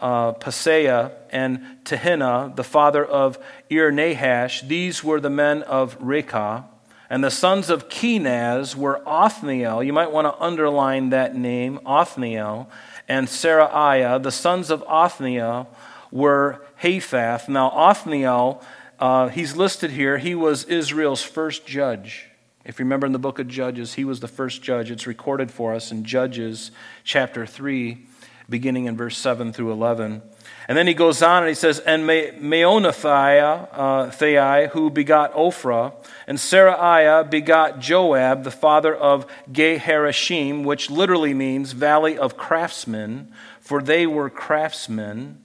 [0.00, 3.38] uh, Paseah, and Tehinnah, the father of
[3.68, 4.66] Ir Nahash.
[4.66, 6.64] These were the men of Rechah.
[7.10, 9.82] And the sons of Kenaz were Othniel.
[9.82, 12.70] You might want to underline that name, Othniel,
[13.06, 14.22] and Seraiah.
[14.22, 15.68] The sons of Othniel
[16.10, 17.48] were Haphath.
[17.48, 18.62] Now, Othniel,
[19.00, 22.28] uh, he's listed here, he was Israel's first judge.
[22.62, 24.90] If you remember in the book of Judges, he was the first judge.
[24.90, 26.70] It's recorded for us in Judges
[27.02, 28.06] chapter 3,
[28.50, 30.20] beginning in verse 7 through 11.
[30.68, 35.94] And then he goes on and he says, And Meonothai, uh, who begot Ophrah,
[36.26, 43.80] and Seraiah begot Joab, the father of Geharashim, which literally means valley of craftsmen, for
[43.80, 45.40] they were craftsmen.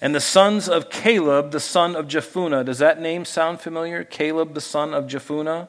[0.00, 2.64] And the sons of Caleb, the son of Jephunneh.
[2.64, 4.02] Does that name sound familiar?
[4.02, 5.68] Caleb, the son of Jephunneh.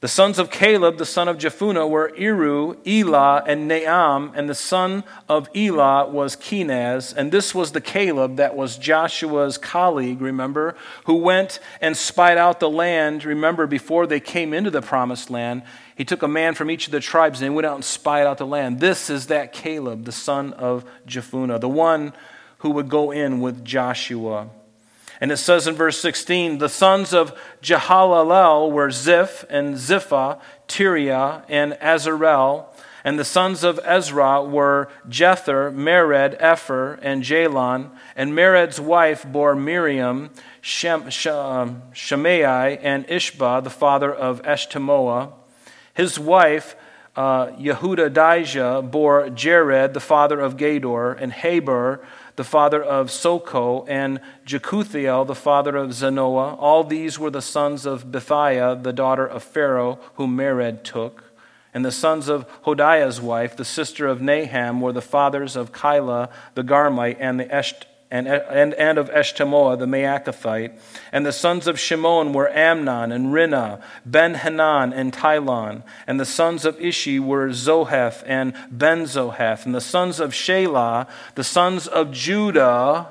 [0.00, 4.54] The sons of Caleb, the son of Jephunneh, were Iru, Elah, and Naam, and the
[4.54, 7.14] son of Elah was Kenaz.
[7.16, 12.60] And this was the Caleb that was Joshua's colleague, remember, who went and spied out
[12.60, 13.24] the land.
[13.24, 15.62] Remember, before they came into the promised land,
[15.96, 18.26] he took a man from each of the tribes and he went out and spied
[18.26, 18.80] out the land.
[18.80, 22.12] This is that Caleb, the son of Jephunneh, the one
[22.66, 24.48] who would go in with Joshua.
[25.20, 31.44] And it says in verse 16, the sons of Jehallelel were Ziph and Ziphah, Tiria,
[31.48, 32.66] and Asarel.
[33.04, 37.90] And the sons of Ezrah were Jether, Mered, Epher, and Jalon.
[38.16, 45.32] And Mered's wife bore Miriam, Shem, Shem, Shemai, and Ishbah, the father of Eshtemoa.
[45.94, 46.74] His wife,
[47.14, 52.00] uh, Yehuda bore Jered, the father of Gedor, and Heber,
[52.36, 56.56] the father of Sochoh, and Jekuthiel, the father of Zanoah.
[56.58, 61.24] All these were the sons of Bithiah, the daughter of Pharaoh, whom Mered took.
[61.74, 66.30] And the sons of Hodiah's wife, the sister of Naham, were the fathers of Keilah
[66.54, 70.78] the Garmite and the Esht and, and, and of Eshtemoa the Maachathite.
[71.12, 75.82] And the sons of Shimon were Amnon and Rinnah, Ben Hanan and Tilon.
[76.06, 79.66] And the sons of Ishi were Zoheth and Ben Zoheth.
[79.66, 83.08] And the sons of Shelah, the sons of Judah,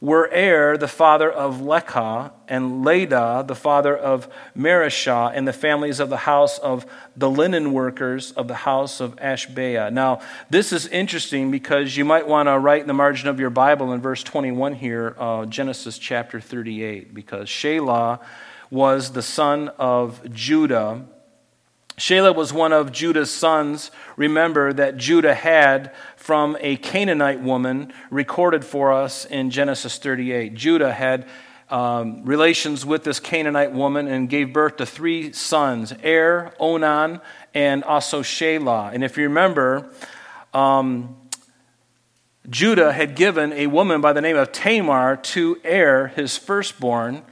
[0.00, 6.00] were Er, the father of Lecah, and Laadah, the father of Mareshah, and the families
[6.00, 6.84] of the house of
[7.16, 9.92] the linen workers of the house of Ashbea.
[9.92, 13.50] Now, this is interesting because you might want to write in the margin of your
[13.50, 18.20] Bible in verse 21 here, uh, Genesis chapter 38, because Shelah
[18.70, 21.06] was the son of Judah
[21.96, 28.64] Shelah was one of Judah's sons, remember, that Judah had from a Canaanite woman recorded
[28.64, 30.54] for us in Genesis 38.
[30.54, 31.28] Judah had
[31.70, 37.20] um, relations with this Canaanite woman and gave birth to three sons Er, Onan,
[37.54, 38.92] and also Shelah.
[38.92, 39.90] And if you remember,
[40.52, 41.16] um,
[42.50, 47.22] Judah had given a woman by the name of Tamar to Er, his firstborn.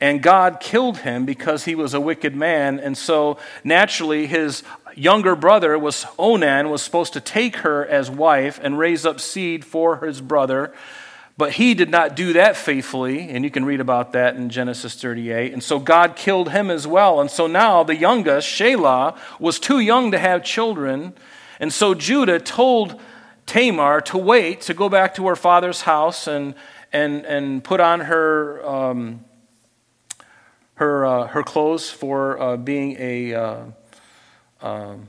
[0.00, 2.78] And God killed him because he was a wicked man.
[2.78, 4.62] And so naturally, his
[4.94, 9.64] younger brother was Onan, was supposed to take her as wife and raise up seed
[9.64, 10.72] for his brother.
[11.38, 14.94] But he did not do that faithfully, and you can read about that in Genesis
[15.00, 15.52] 38.
[15.52, 17.20] And so God killed him as well.
[17.20, 21.14] And so now the youngest, Shelah, was too young to have children.
[21.60, 22.98] And so Judah told
[23.44, 26.54] Tamar to wait, to go back to her father's house and
[26.92, 29.24] and, and put on her, um,
[30.76, 33.34] her, uh, her clothes for uh, being a.
[33.34, 33.64] Uh,
[34.62, 35.08] um,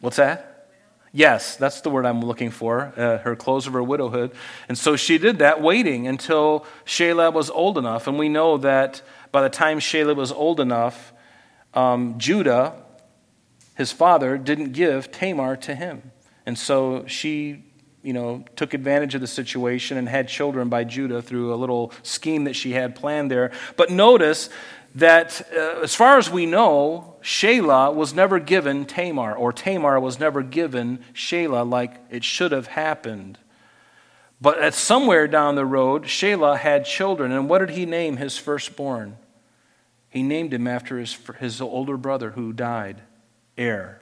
[0.00, 0.58] what's that?
[1.12, 2.92] Yes, that's the word I'm looking for.
[2.96, 4.32] Uh, her clothes of her widowhood.
[4.68, 8.06] And so she did that, waiting until Shelah was old enough.
[8.06, 9.02] And we know that
[9.32, 11.12] by the time Shelah was old enough,
[11.72, 12.74] um, Judah,
[13.76, 16.12] his father, didn't give Tamar to him.
[16.44, 17.64] And so she,
[18.08, 21.92] you know, took advantage of the situation and had children by Judah through a little
[22.02, 23.52] scheme that she had planned there.
[23.76, 24.48] But notice
[24.94, 30.18] that, uh, as far as we know, Shelah was never given Tamar, or Tamar was
[30.18, 33.38] never given Shelah like it should have happened.
[34.40, 38.38] But at somewhere down the road, Shelah had children, and what did he name his
[38.38, 39.18] firstborn?
[40.08, 43.02] He named him after his, his older brother who died,
[43.58, 44.00] Er.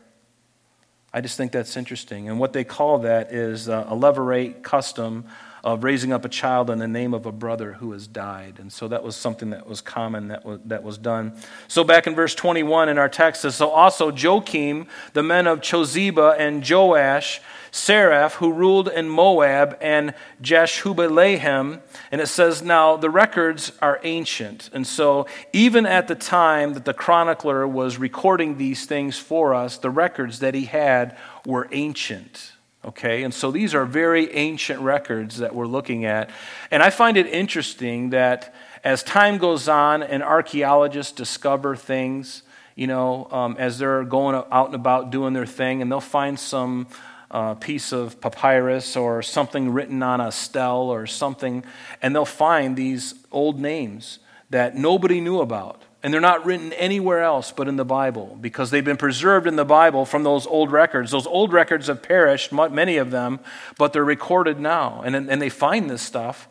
[1.17, 2.29] I just think that's interesting.
[2.29, 5.25] And what they call that is uh, a levirate custom
[5.65, 8.59] of raising up a child in the name of a brother who has died.
[8.59, 11.33] And so that was something that was common that was, that was done.
[11.69, 15.63] So back in verse 21 in our text says, So also Jokim, the men of
[15.63, 17.41] Chozeba and Joash,
[17.77, 21.81] Saraph, who ruled in Moab, and Jashubilehem.
[22.11, 24.71] And it says, Now the records are ancient.
[24.73, 29.77] And so even at the time that the chronicler was recording these things for us,
[29.77, 32.53] the records that he had were ancient.
[32.83, 36.31] Okay, and so these are very ancient records that we're looking at.
[36.71, 38.55] And I find it interesting that
[38.85, 42.43] as time goes on and archaeologists discover things,
[42.77, 46.39] you know, um, as they're going out and about doing their thing, and they'll find
[46.39, 46.87] some
[47.31, 51.65] uh, piece of papyrus or something written on a stele or something,
[52.03, 54.19] and they'll find these old names
[54.51, 55.83] that nobody knew about.
[56.03, 59.57] And they're not written anywhere else but in the Bible because they've been preserved in
[59.57, 61.11] the Bible from those old records.
[61.11, 63.41] Those old records have perished, many of them,
[63.77, 65.03] but they're recorded now.
[65.05, 66.49] And, and they find this stuff,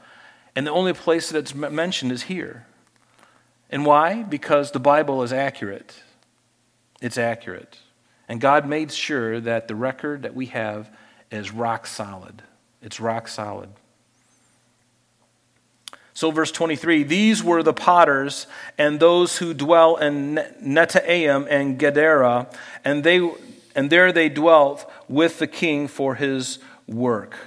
[0.57, 2.65] and the only place that it's mentioned is here.
[3.69, 4.23] And why?
[4.23, 6.01] Because the Bible is accurate.
[7.01, 7.79] It's accurate.
[8.27, 10.89] And God made sure that the record that we have
[11.31, 12.41] is rock solid.
[12.81, 13.69] It's rock solid.
[16.13, 18.47] So, verse 23 These were the potters
[18.77, 22.51] and those who dwell in Netaim and Gederah,
[22.83, 23.29] and, they,
[23.75, 27.37] and there they dwelt with the king for his work.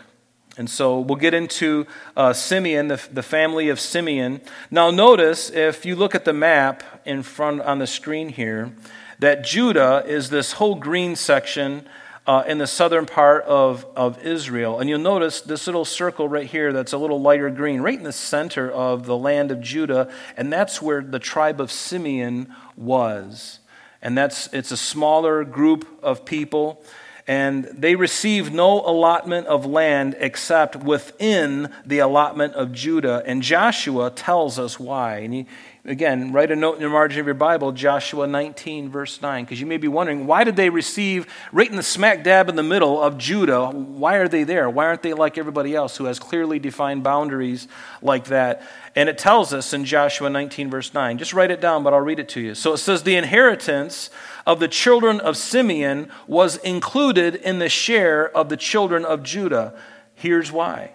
[0.59, 4.41] And so we'll get into uh, Simeon, the, the family of Simeon.
[4.73, 8.73] Now, notice if you look at the map in front on the screen here,
[9.19, 11.87] that Judah is this whole green section
[12.27, 14.81] uh, in the southern part of, of Israel.
[14.81, 18.05] And you'll notice this little circle right here that's a little lighter green, right in
[18.05, 23.61] the center of the land of Judah, and that's where the tribe of Simeon was.
[24.03, 26.83] And that's it's a smaller group of people
[27.29, 33.23] and they received no allotment of land except within the allotment of Judah.
[33.27, 35.19] And Joshua tells us why.
[35.19, 35.47] And he,
[35.89, 39.59] Again, write a note in the margin of your Bible, Joshua 19, verse 9, because
[39.59, 42.63] you may be wondering why did they receive right in the smack dab in the
[42.63, 43.71] middle of Judah?
[43.71, 44.69] Why are they there?
[44.69, 47.69] Why aren't they like everybody else who has clearly defined boundaries
[48.03, 48.69] like that?
[48.95, 51.17] And it tells us in Joshua 19, verse 9.
[51.17, 52.55] Just write it down, but I'll read it to you.
[52.55, 54.11] So it says, The inheritance
[54.47, 59.75] of the children of Simeon was included in the share of the children of Judah.
[60.15, 60.93] Here's why.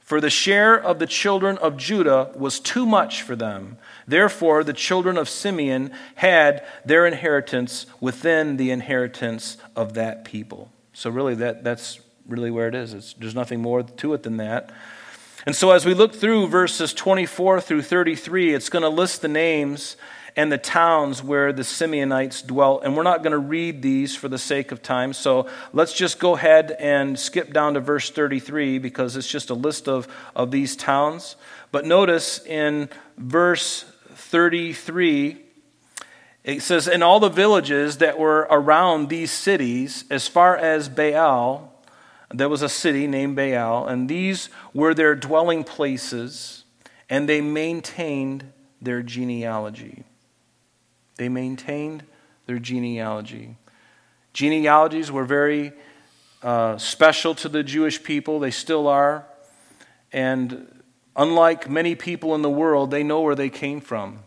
[0.00, 4.72] For the share of the children of Judah was too much for them Therefore, the
[4.72, 10.70] children of Simeon had their inheritance within the inheritance of that people.
[10.92, 12.94] So, really, that, that's really where it is.
[12.94, 14.70] It's, there's nothing more to it than that.
[15.46, 19.28] And so, as we look through verses 24 through 33, it's going to list the
[19.28, 19.96] names
[20.36, 22.82] and the towns where the Simeonites dwelt.
[22.84, 25.12] And we're not going to read these for the sake of time.
[25.12, 29.54] So let's just go ahead and skip down to verse 33 because it's just a
[29.54, 31.36] list of, of these towns.
[31.70, 33.84] But notice in verse
[34.34, 35.40] 33,
[36.42, 41.72] it says, In all the villages that were around these cities, as far as Baal,
[42.30, 46.64] there was a city named Baal, and these were their dwelling places,
[47.08, 50.02] and they maintained their genealogy.
[51.14, 52.02] They maintained
[52.46, 53.56] their genealogy.
[54.32, 55.72] Genealogies were very
[56.42, 59.26] uh, special to the Jewish people, they still are.
[60.12, 60.73] And
[61.16, 64.20] Unlike many people in the world, they know where they came from.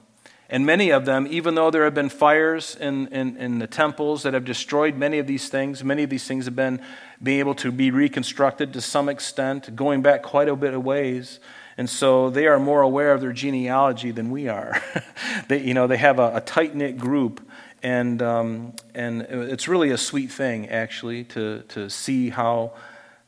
[0.50, 4.24] And many of them, even though there have been fires in, in, in, the temples
[4.24, 6.82] that have destroyed many of these things, many of these things have been
[7.22, 11.42] being able to be reconstructed to some extent, going back quite a bit of ways.
[11.78, 14.82] And so they are more aware of their genealogy than we are.
[15.50, 17.46] they, you know, they have a, a tight knit group,
[17.84, 22.72] and, um, and it's really a sweet thing, actually, to, to see how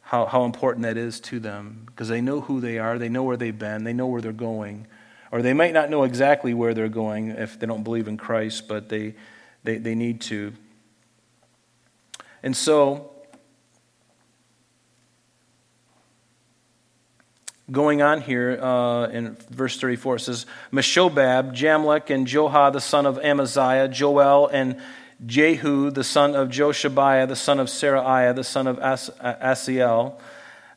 [0.09, 3.21] how, how important that is to them because they know who they are, they know
[3.21, 4.87] where they've been, they know where they're going.
[5.31, 8.67] Or they might not know exactly where they're going if they don't believe in Christ,
[8.67, 9.13] but they,
[9.63, 10.53] they, they need to.
[12.41, 13.11] And so,
[17.69, 23.05] going on here uh, in verse 34, it says, Meshobab, Jamlech, and Joha, the son
[23.05, 24.81] of Amaziah, Joel, and
[25.25, 30.19] Jehu, the son of Joshibiah, the son of Seraiah, the son of As- Asiel,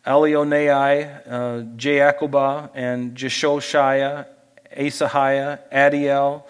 [0.04, 1.30] Elioenai, uh,
[1.76, 4.26] Jaakobah, and Jeshoshiah,
[4.76, 6.42] Asahiah, Adiel,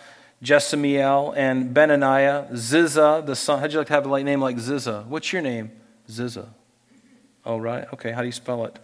[0.43, 3.61] Jesimiel, and Benaniah, Ziza, the son.
[3.61, 5.07] How'd you like to have a name like Ziza?
[5.07, 5.70] What's your name?
[6.09, 6.49] Ziza.
[7.45, 7.93] Oh, right.
[7.93, 8.78] Okay, how do you spell it?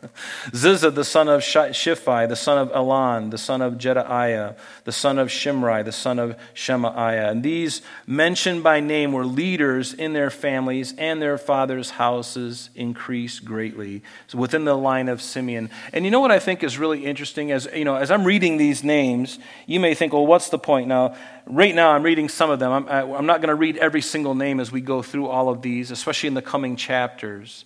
[0.46, 5.20] Ziza, the son of Shiphi, the son of Elon, the son of Jedaiah, the son
[5.20, 7.30] of Shimri, the son of Shemaiah.
[7.30, 13.44] And these mentioned by name were leaders in their families, and their fathers' houses increased
[13.44, 14.02] greatly.
[14.26, 15.70] So within the line of Simeon.
[15.92, 17.52] And you know what I think is really interesting?
[17.52, 20.88] As, you know, as I'm reading these names, you may think, well, what's the point?
[20.88, 21.14] Now,
[21.46, 22.72] right now I'm reading some of them.
[22.72, 25.62] I'm, I'm not going to read every single name as we go through all of
[25.62, 27.64] these, especially in the coming chapters.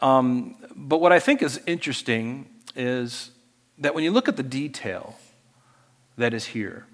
[0.00, 3.30] Um, but what I think is interesting is
[3.78, 5.16] that when you look at the detail
[6.16, 6.86] that is here,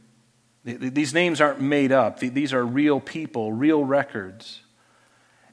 [0.64, 4.60] these names aren't made up, these are real people, real records.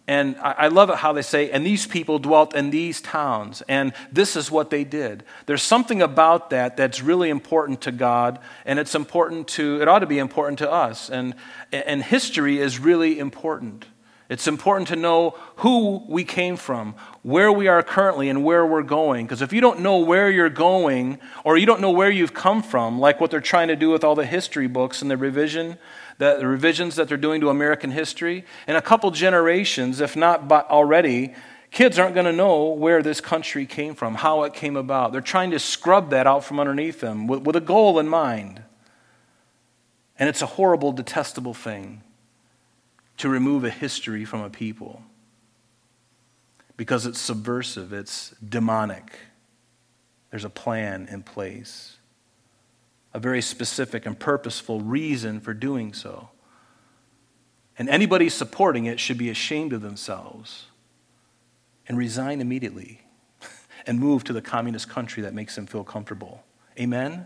[0.10, 3.92] And I love it how they say, and these people dwelt in these towns, and
[4.10, 5.26] this is what they did.
[5.48, 10.00] There's something about that that's really important to God, and it's important to, it ought
[10.00, 11.10] to be important to us.
[11.10, 11.36] And,
[11.74, 13.86] and history is really important.
[14.30, 18.84] It's important to know who we came from, where we are currently, and where we're
[18.84, 19.26] going.
[19.26, 22.62] Because if you don't know where you're going, or you don't know where you've come
[22.62, 25.78] from, like what they're trying to do with all the history books and the revision,
[26.18, 30.52] the, the revisions that they're doing to American history, in a couple generations, if not
[30.52, 31.34] already,
[31.72, 35.14] kids aren't going to know where this country came from, how it came about.
[35.14, 38.62] They're trying to scrub that out from underneath them with, with a goal in mind.
[40.20, 42.02] And it's a horrible, detestable thing
[43.18, 45.02] to remove a history from a people
[46.78, 49.18] because it's subversive, it's demonic.
[50.30, 51.98] There's a plan in place,
[53.14, 56.30] a very specific and purposeful reason for doing so.
[57.80, 60.66] And anybody supporting it should be ashamed of themselves
[61.88, 63.02] and resign immediately
[63.88, 66.44] and move to the communist country that makes them feel comfortable.
[66.80, 67.26] Amen?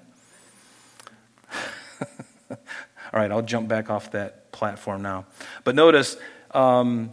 [3.14, 5.26] All right, I'll jump back off that platform now.
[5.64, 6.18] But notice,
[6.52, 7.12] um,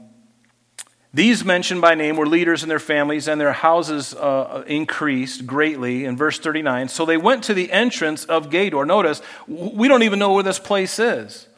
[1.12, 6.05] these mentioned by name were leaders in their families, and their houses uh, increased greatly
[6.05, 6.88] in verse 39.
[6.88, 8.86] So they went to the entrance of Gedor.
[8.86, 11.49] Notice, we don't even know where this place is.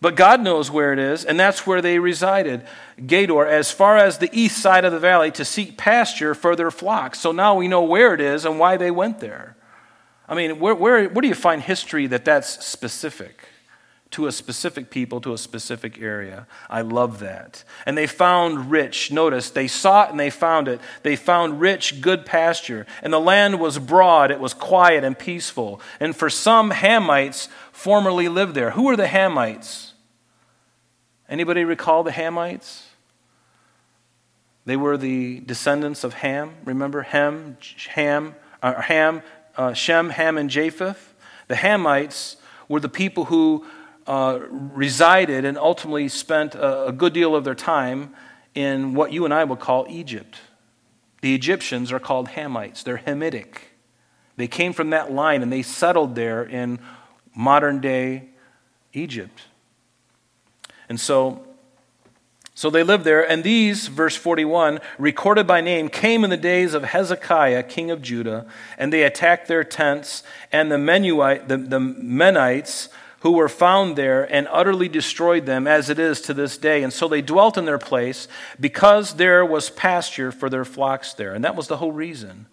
[0.00, 2.66] But God knows where it is, and that's where they resided.
[2.98, 6.70] Gedor, as far as the east side of the valley, to seek pasture for their
[6.70, 7.20] flocks.
[7.20, 9.56] So now we know where it is and why they went there.
[10.28, 13.44] I mean, where, where, where do you find history that that's specific?
[14.12, 16.46] To a specific people, to a specific area.
[16.70, 17.64] I love that.
[17.84, 19.10] And they found rich.
[19.10, 20.80] Notice, they sought and they found it.
[21.02, 22.86] They found rich, good pasture.
[23.02, 25.80] And the land was broad, it was quiet and peaceful.
[25.98, 28.70] And for some, Hamites formerly lived there.
[28.72, 29.92] Who are the Hamites?
[31.28, 32.84] Anybody recall the Hamites?
[34.66, 36.54] They were the descendants of Ham.
[36.64, 37.56] Remember Ham,
[37.88, 39.22] Ham, uh, Ham,
[39.56, 41.14] uh, Shem, Ham, and Japheth.
[41.48, 42.36] The Hamites
[42.68, 43.66] were the people who
[44.12, 48.14] uh, resided and ultimately spent a, a good deal of their time
[48.54, 50.36] in what you and I would call Egypt.
[51.22, 53.56] The Egyptians are called Hamites, they're Hamitic.
[54.36, 56.78] They came from that line and they settled there in
[57.34, 58.28] modern day
[58.92, 59.44] Egypt.
[60.90, 61.46] And so,
[62.54, 63.26] so they lived there.
[63.26, 68.02] And these, verse 41, recorded by name, came in the days of Hezekiah, king of
[68.02, 68.44] Judah,
[68.76, 72.90] and they attacked their tents, and the, Menuite, the, the Menites
[73.22, 76.82] who were found there and utterly destroyed them as it is to this day.
[76.82, 78.26] And so they dwelt in their place
[78.58, 81.32] because there was pasture for their flocks there.
[81.32, 82.46] And that was the whole reason.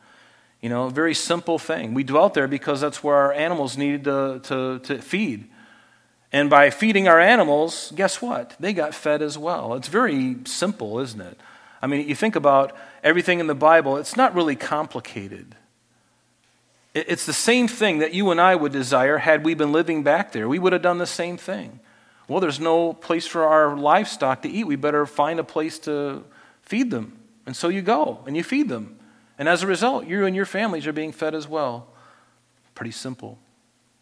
[0.61, 1.95] You know, a very simple thing.
[1.95, 5.49] We dwelt there because that's where our animals needed to, to, to feed.
[6.31, 8.55] And by feeding our animals, guess what?
[8.59, 9.73] They got fed as well.
[9.73, 11.39] It's very simple, isn't it?
[11.81, 15.55] I mean, you think about everything in the Bible, it's not really complicated.
[16.93, 20.31] It's the same thing that you and I would desire had we been living back
[20.31, 20.49] there.
[20.49, 21.79] We would have done the same thing.
[22.27, 24.65] Well, there's no place for our livestock to eat.
[24.65, 26.23] We better find a place to
[26.61, 27.19] feed them.
[27.45, 28.99] And so you go and you feed them.
[29.37, 31.87] And as a result, you and your families are being fed as well.
[32.75, 33.39] Pretty simple.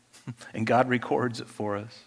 [0.54, 2.00] and God records it for us.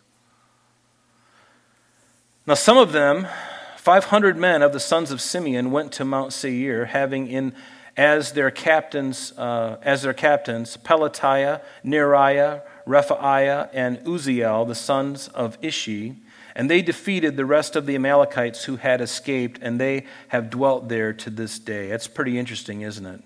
[2.46, 3.28] Now, some of them,
[3.76, 7.54] 500 men of the sons of Simeon, went to Mount Seir, having in
[7.96, 15.58] as their captains, uh, as their captains Pelatiah, Neariah, Rephaiah, and Uzziel, the sons of
[15.60, 16.16] Ishi.
[16.56, 20.88] And they defeated the rest of the Amalekites who had escaped, and they have dwelt
[20.88, 21.88] there to this day.
[21.88, 23.22] That's pretty interesting, isn't it?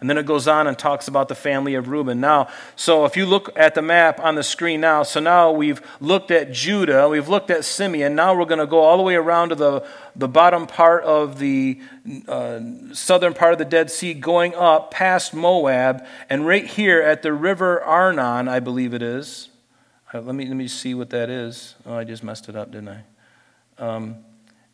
[0.00, 2.20] And then it goes on and talks about the family of Reuben.
[2.20, 5.82] Now, so if you look at the map on the screen now, so now we've
[6.00, 8.14] looked at Judah, we've looked at Simeon.
[8.14, 9.84] Now we're going to go all the way around to the,
[10.14, 11.80] the bottom part of the
[12.28, 12.60] uh,
[12.92, 17.32] southern part of the Dead Sea, going up past Moab, and right here at the
[17.32, 19.48] river Arnon, I believe it is.
[20.14, 21.74] Uh, let, me, let me see what that is.
[21.84, 23.02] Oh, I just messed it up, didn't I?
[23.78, 24.24] Um,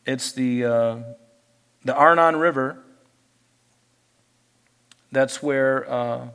[0.05, 0.99] it's the, uh,
[1.83, 2.84] the Arnon River
[5.15, 5.91] that's where.
[5.91, 6.29] Uh,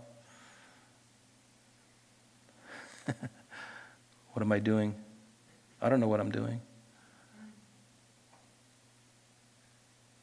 [4.34, 4.96] what am I doing?
[5.82, 6.62] I don't know what I'm doing.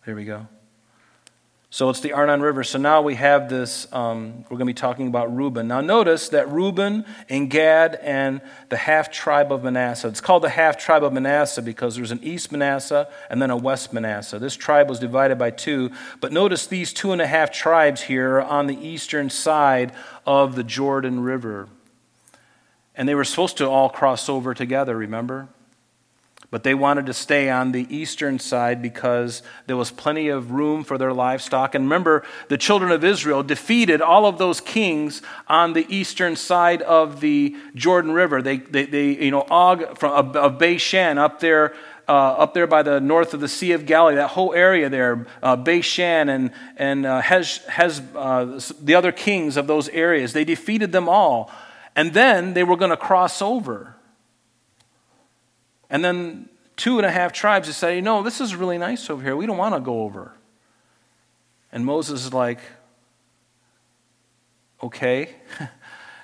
[0.04, 0.46] There we go.
[1.76, 2.64] So it's the Arnon River.
[2.64, 5.68] So now we have this, um, we're going to be talking about Reuben.
[5.68, 10.08] Now notice that Reuben and Gad and the half tribe of Manasseh.
[10.08, 13.58] It's called the half tribe of Manasseh because there's an East Manasseh and then a
[13.58, 14.38] West Manasseh.
[14.38, 15.90] This tribe was divided by two.
[16.22, 19.92] But notice these two and a half tribes here are on the eastern side
[20.24, 21.68] of the Jordan River.
[22.94, 25.48] And they were supposed to all cross over together, remember?
[26.50, 30.84] But they wanted to stay on the eastern side because there was plenty of room
[30.84, 31.74] for their livestock.
[31.74, 36.82] And remember, the children of Israel defeated all of those kings on the eastern side
[36.82, 38.42] of the Jordan River.
[38.42, 41.74] They, they, they you know, Og from, of Bashan up there.
[42.08, 45.26] Uh, up there by the north of the Sea of Galilee, that whole area there,
[45.42, 50.44] uh, Bashan and, and uh, Hez, Hez, uh, the other kings of those areas, they
[50.44, 51.50] defeated them all.
[51.96, 53.95] And then they were going to cross over.
[55.88, 59.36] And then two and a half tribes say, No, this is really nice over here.
[59.36, 60.32] We don't want to go over.
[61.72, 62.60] And Moses is like,
[64.82, 65.30] Okay.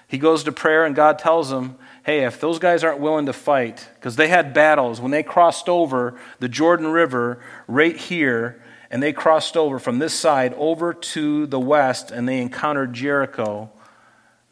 [0.09, 3.33] he goes to prayer, and God tells him, Hey, if those guys aren't willing to
[3.33, 9.03] fight, because they had battles when they crossed over the Jordan River right here, and
[9.03, 13.71] they crossed over from this side over to the west, and they encountered Jericho.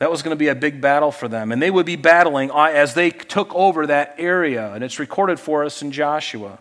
[0.01, 1.53] That was going to be a big battle for them.
[1.53, 4.73] And they would be battling uh, as they took over that area.
[4.73, 6.59] And it's recorded for us in Joshua.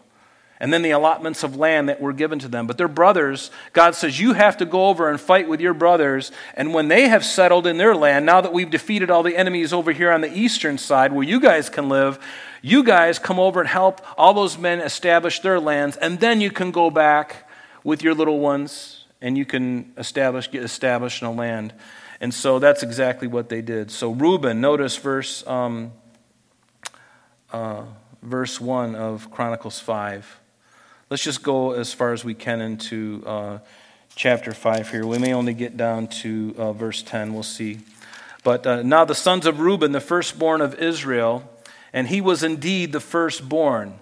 [0.59, 2.67] And then the allotments of land that were given to them.
[2.67, 6.33] But their brothers, God says, you have to go over and fight with your brothers.
[6.53, 9.71] And when they have settled in their land, now that we've defeated all the enemies
[9.71, 12.19] over here on the eastern side where you guys can live,
[12.61, 15.95] you guys come over and help all those men establish their lands.
[15.95, 17.49] And then you can go back
[17.85, 21.73] with your little ones and you can establish, get established in a land.
[22.21, 23.91] And so that's exactly what they did.
[23.91, 25.93] So Reuben, notice verse, um,
[27.51, 27.83] uh,
[28.21, 30.39] verse 1 of Chronicles 5.
[31.09, 33.59] Let's just go as far as we can into uh,
[34.15, 35.05] chapter 5 here.
[35.05, 37.33] We may only get down to uh, verse 10.
[37.33, 37.79] We'll see.
[38.43, 41.49] But uh, now the sons of Reuben, the firstborn of Israel,
[41.93, 43.97] and he was indeed the firstborn.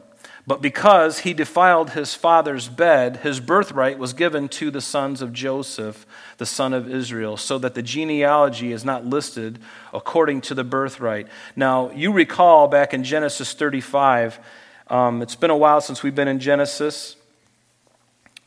[0.48, 5.34] But because he defiled his father's bed, his birthright was given to the sons of
[5.34, 9.60] Joseph, the son of Israel, so that the genealogy is not listed
[9.94, 11.28] according to the birthright.
[11.58, 14.40] Now, you recall back in Genesis 35,
[14.88, 17.18] um, it's been a while since we've been in Genesis.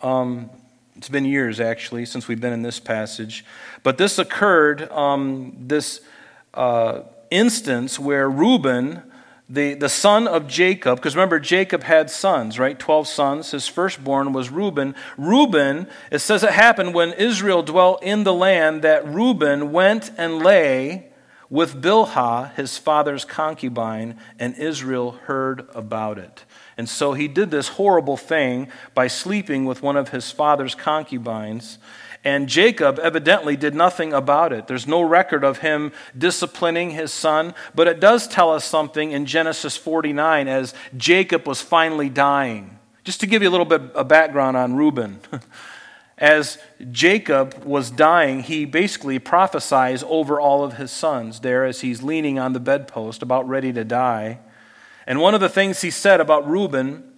[0.00, 0.48] Um,
[0.96, 3.44] it's been years, actually, since we've been in this passage.
[3.82, 6.00] But this occurred, um, this
[6.54, 9.02] uh, instance where Reuben
[9.50, 12.78] the, the son of Jacob, because remember, Jacob had sons, right?
[12.78, 13.50] 12 sons.
[13.50, 14.94] His firstborn was Reuben.
[15.18, 20.38] Reuben, it says it happened when Israel dwelt in the land that Reuben went and
[20.38, 21.08] lay
[21.50, 26.44] with Bilhah, his father's concubine, and Israel heard about it.
[26.78, 31.78] And so he did this horrible thing by sleeping with one of his father's concubines.
[32.22, 34.66] And Jacob evidently did nothing about it.
[34.66, 39.24] There's no record of him disciplining his son, but it does tell us something in
[39.24, 42.78] Genesis 49 as Jacob was finally dying.
[43.04, 45.20] Just to give you a little bit of background on Reuben.
[46.20, 46.58] As
[46.90, 52.38] Jacob was dying, he basically prophesies over all of his sons there as he's leaning
[52.38, 54.38] on the bedpost, about ready to die.
[55.06, 57.09] And one of the things he said about Reuben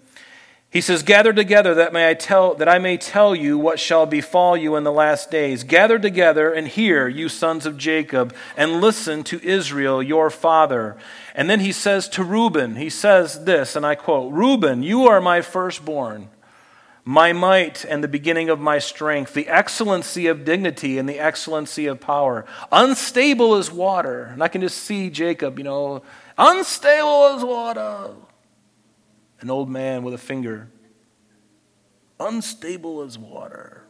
[0.72, 4.06] he says, Gather together that, may I tell, that I may tell you what shall
[4.06, 5.64] befall you in the last days.
[5.64, 10.96] Gather together and hear, you sons of Jacob, and listen to Israel, your father.
[11.34, 15.20] And then he says to Reuben, he says this, and I quote Reuben, you are
[15.20, 16.30] my firstborn,
[17.04, 21.84] my might and the beginning of my strength, the excellency of dignity and the excellency
[21.84, 22.46] of power.
[22.72, 24.30] Unstable as water.
[24.32, 26.02] And I can just see Jacob, you know,
[26.38, 28.14] unstable as water
[29.42, 30.68] an old man with a finger,
[32.18, 33.84] unstable as water.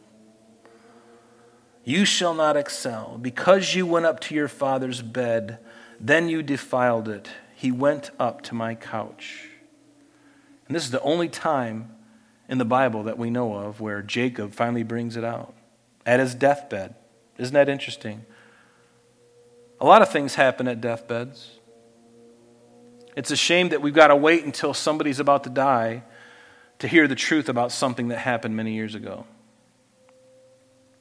[1.83, 3.17] You shall not excel.
[3.21, 5.59] Because you went up to your father's bed,
[5.99, 7.29] then you defiled it.
[7.55, 9.49] He went up to my couch.
[10.67, 11.91] And this is the only time
[12.47, 15.53] in the Bible that we know of where Jacob finally brings it out
[16.05, 16.95] at his deathbed.
[17.37, 18.25] Isn't that interesting?
[19.79, 21.59] A lot of things happen at deathbeds.
[23.15, 26.03] It's a shame that we've got to wait until somebody's about to die
[26.79, 29.25] to hear the truth about something that happened many years ago.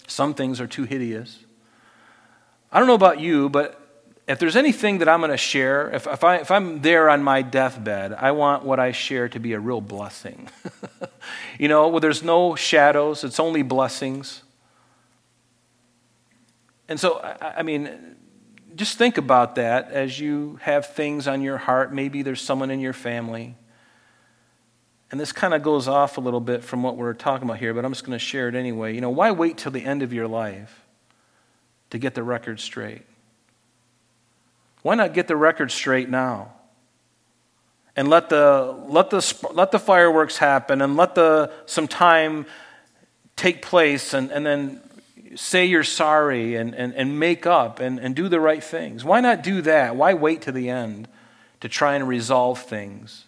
[0.06, 1.38] Some things are too hideous.
[2.70, 3.78] I don't know about you, but
[4.28, 7.22] if there's anything that I'm going to share, if, if, I, if I'm there on
[7.22, 10.48] my deathbed, I want what I share to be a real blessing.
[11.58, 14.42] you know, where there's no shadows, it's only blessings.
[16.88, 18.16] And so, I, I mean,
[18.76, 21.92] just think about that as you have things on your heart.
[21.92, 23.56] Maybe there's someone in your family.
[25.10, 27.74] And this kind of goes off a little bit from what we're talking about here,
[27.74, 28.94] but I'm just going to share it anyway.
[28.94, 30.84] You know, why wait till the end of your life
[31.90, 33.02] to get the record straight?
[34.80, 36.52] Why not get the record straight now?
[37.94, 42.46] And let the, let the, let the fireworks happen and let the, some time
[43.36, 44.80] take place and, and then
[45.36, 49.04] say you're sorry and, and, and make up and, and do the right things.
[49.04, 49.96] Why not do that?
[49.96, 51.08] Why wait to the end
[51.60, 53.24] to try and resolve things?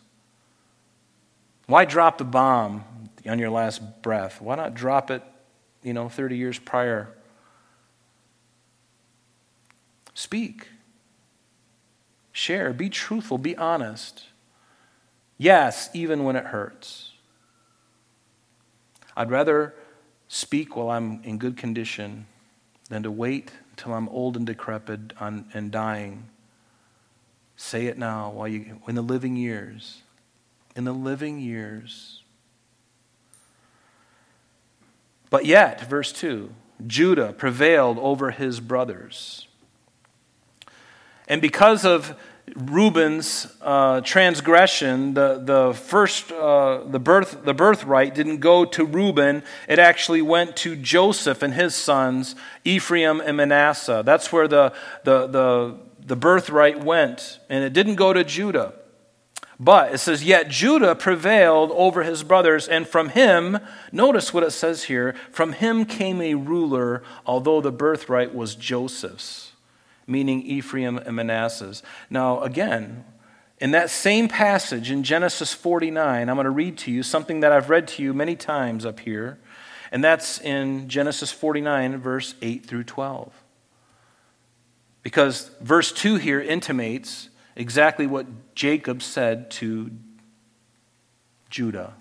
[1.67, 2.85] Why drop the bomb
[3.27, 4.41] on your last breath?
[4.41, 5.23] Why not drop it,
[5.83, 7.09] you know, 30 years prior?
[10.15, 10.69] Speak.
[12.33, 12.73] Share.
[12.73, 13.39] Be truthful.
[13.39, 14.25] Be honest.
[15.39, 17.13] Yes, even when it hurts.
[19.17, 19.75] I'd rather
[20.35, 22.27] speak while I'm in good condition
[22.89, 26.25] than to wait until I'm old and decrepit and dying.
[27.57, 30.03] Say it now while you in the living years.
[30.75, 32.23] In the living years.
[35.31, 36.51] But yet, verse 2,
[36.85, 39.47] Judah prevailed over his brothers.
[41.29, 42.19] And because of
[42.55, 49.43] Reuben's uh, transgression, the, the first, uh, the, birth, the birthright didn't go to Reuben.
[49.67, 54.03] It actually went to Joseph and his sons, Ephraim and Manasseh.
[54.05, 54.75] That's where the,
[55.05, 57.39] the, the, the birthright went.
[57.49, 58.75] And it didn't go to Judah.
[59.59, 63.59] But it says, Yet Judah prevailed over his brothers, and from him,
[63.91, 69.54] notice what it says here, from him came a ruler, although the birthright was Joseph's
[70.07, 71.75] meaning Ephraim and Manasseh.
[72.11, 73.05] Now, again,
[73.59, 77.53] in that same passage in Genesis 49, I'm going to read to you something that
[77.53, 79.39] I've read to you many times up here,
[79.93, 83.33] and that's in Genesis 49, verse 8 through 12.
[85.03, 89.91] Because verse 2 here intimates exactly what Jacob said to
[91.49, 91.95] Judah.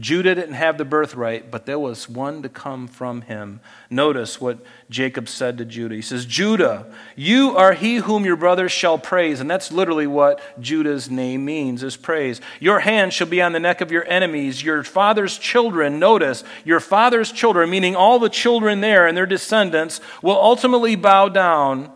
[0.00, 3.60] Judah didn't have the birthright, but there was one to come from him.
[3.90, 5.94] Notice what Jacob said to Judah.
[5.94, 9.40] He says, Judah, you are he whom your brothers shall praise.
[9.40, 12.40] And that's literally what Judah's name means, is praise.
[12.60, 14.64] Your hand shall be on the neck of your enemies.
[14.64, 20.00] Your father's children, notice, your father's children, meaning all the children there and their descendants,
[20.22, 21.92] will ultimately bow down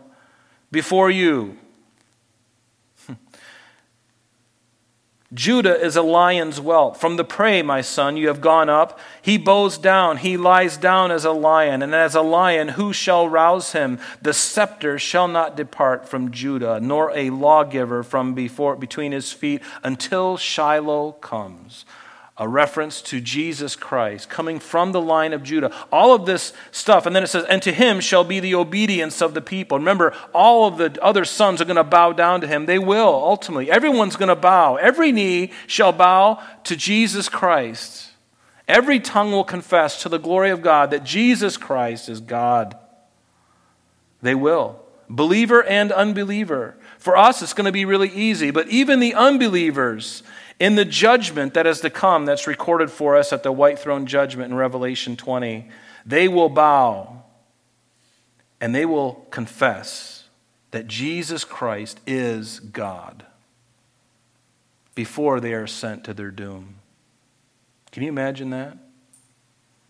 [0.71, 1.57] before you.
[5.35, 6.97] Judah is a lion's whelp.
[6.97, 9.01] From the prey, my son, you have gone up.
[9.21, 10.19] He bows down.
[10.19, 11.83] He lies down as a lion.
[11.83, 13.99] And as a lion, who shall rouse him?
[14.23, 19.61] The scepter shall not depart from Judah, nor a lawgiver from before, between his feet
[19.83, 21.85] until Shiloh comes
[22.37, 25.73] a reference to Jesus Christ coming from the line of Judah.
[25.93, 27.07] All of this stuff.
[27.07, 29.79] And then it says, And to him shall be the obedience of the people.
[29.79, 32.67] Remember, all of the other sons are going to bow down to him.
[32.67, 33.71] They will, ultimately.
[33.71, 34.75] Everyone's going to bow.
[34.77, 38.11] Every knee shall bow to Jesus Christ.
[38.67, 42.77] Every tongue will confess to the glory of God that Jesus Christ is God.
[44.23, 44.81] They will.
[45.09, 46.77] Believer and unbeliever.
[46.99, 48.51] For us, it's going to be really easy.
[48.51, 50.23] But even the unbelievers,
[50.59, 54.07] in the judgment that is to come, that's recorded for us at the white throne
[54.07, 55.69] judgment in Revelation 20,
[56.07, 57.23] they will bow
[58.61, 60.25] and they will confess
[60.71, 63.25] that Jesus Christ is God
[64.95, 66.77] before they are sent to their doom.
[67.91, 68.77] Can you imagine that?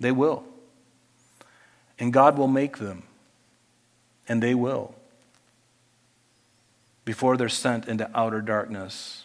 [0.00, 0.44] They will.
[1.98, 3.04] And God will make them,
[4.28, 4.94] and they will,
[7.04, 9.23] before they're sent into outer darkness.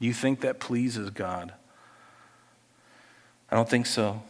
[0.00, 1.52] Do you think that pleases God?
[3.50, 4.22] I don't think so.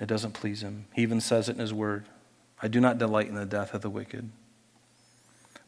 [0.00, 0.86] It doesn't please him.
[0.92, 2.04] He even says it in his word
[2.62, 4.30] I do not delight in the death of the wicked.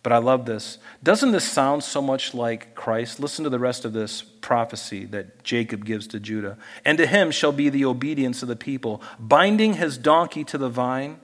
[0.03, 0.79] But I love this.
[1.03, 3.21] Doesn't this sound so much like Christ?
[3.21, 6.57] Listen to the rest of this prophecy that Jacob gives to Judah.
[6.85, 10.71] And to him shall be the obedience of the people, binding his donkey to the
[10.71, 11.21] vine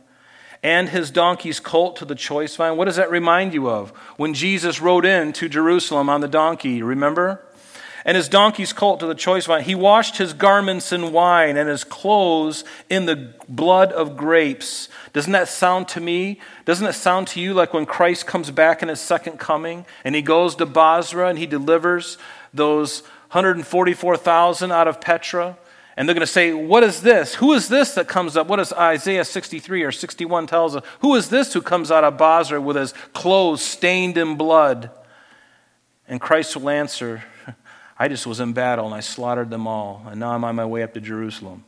[0.63, 2.77] and his donkey's colt to the choice vine.
[2.77, 3.91] What does that remind you of?
[4.17, 7.45] When Jesus rode in to Jerusalem on the donkey, remember?
[8.05, 9.63] And his donkey's colt to the choice vine.
[9.63, 14.91] He washed his garments in wine and his clothes in the blood of grapes.
[15.15, 16.39] Doesn't that sound to me?
[16.67, 20.15] Doesn't it sound to you like when Christ comes back in his second coming and
[20.15, 22.19] he goes to Bozrah and he delivers
[22.53, 23.01] those
[23.31, 25.57] 144,000 out of Petra?
[25.97, 27.37] And they're going to say, What is this?
[27.37, 28.49] Who is this that comes up?
[28.49, 30.85] What does Isaiah 63 or 61 tells us?
[31.01, 34.91] Who is this who comes out of Bozrah with his clothes stained in blood?
[36.07, 37.25] And Christ will answer,
[37.99, 40.65] I just was in battle and I slaughtered them all, and now I'm on my
[40.65, 41.65] way up to Jerusalem.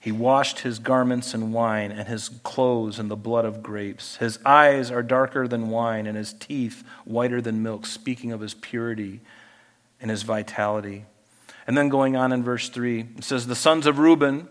[0.00, 4.16] He washed his garments in wine and his clothes in the blood of grapes.
[4.16, 8.54] His eyes are darker than wine and his teeth whiter than milk, speaking of his
[8.54, 9.20] purity
[10.00, 11.04] and his vitality.
[11.66, 14.48] And then going on in verse 3, it says, The sons of Reuben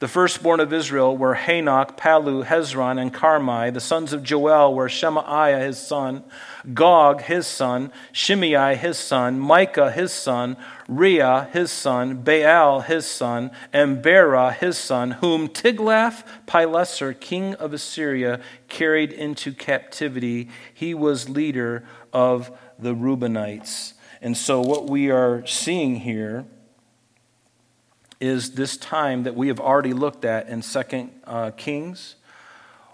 [0.00, 3.70] the firstborn of Israel were Hanoch, Palu, Hezron, and Carmi.
[3.70, 6.24] The sons of Joel were Shemaiah his son,
[6.72, 10.56] Gog his son, Shimei his son, Micah his son,
[10.88, 18.40] Reah his son, Baal his son, and Beerah his son, whom Tiglath-Pileser, king of Assyria,
[18.68, 20.48] carried into captivity.
[20.72, 23.92] He was leader of the Reubenites.
[24.22, 26.46] And so what we are seeing here
[28.20, 32.16] is this time that we have already looked at in Second uh, Kings,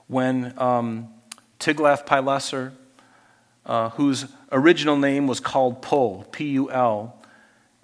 [0.07, 1.09] when um,
[1.59, 2.73] Tiglath-Pileser,
[3.65, 7.16] uh, whose original name was called Pul, P-U-L,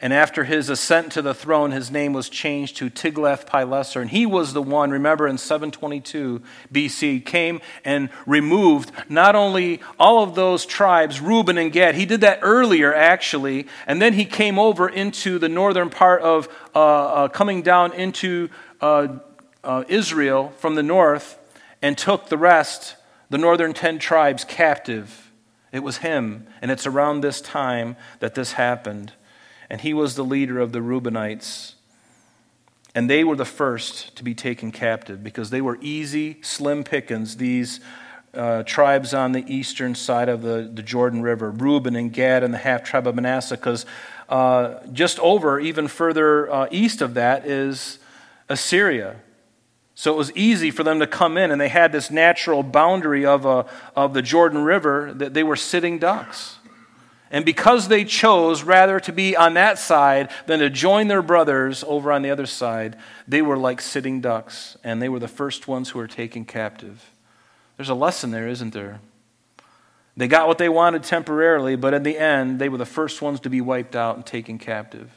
[0.02, 4.00] and after his ascent to the throne, his name was changed to Tiglath-Pileser.
[4.00, 6.42] And he was the one, remember in 722
[6.74, 12.20] BC, came and removed not only all of those tribes, Reuben and Gad, he did
[12.22, 17.28] that earlier actually, and then he came over into the northern part of, uh, uh,
[17.28, 18.50] coming down into
[18.80, 19.06] uh,
[19.62, 21.38] uh Israel from the north
[21.80, 22.96] and took the rest,
[23.30, 25.30] the northern 10 tribes, captive.
[25.70, 26.48] It was him.
[26.60, 29.12] And it's around this time that this happened
[29.72, 31.72] and he was the leader of the Reubenites.
[32.94, 37.38] And they were the first to be taken captive because they were easy, slim pickings,
[37.38, 37.80] these
[38.34, 42.52] uh, tribes on the eastern side of the, the Jordan River Reuben and Gad and
[42.52, 43.86] the half tribe of Manasseh, because
[44.28, 47.98] uh, just over, even further uh, east of that, is
[48.50, 49.16] Assyria.
[49.94, 53.24] So it was easy for them to come in, and they had this natural boundary
[53.24, 56.58] of, a, uh, of the Jordan River that they were sitting ducks.
[57.32, 61.82] And because they chose rather to be on that side than to join their brothers
[61.88, 65.66] over on the other side, they were like sitting ducks, and they were the first
[65.66, 67.10] ones who were taken captive.
[67.78, 69.00] There's a lesson there, isn't there?
[70.14, 73.40] They got what they wanted temporarily, but in the end, they were the first ones
[73.40, 75.10] to be wiped out and taken captive.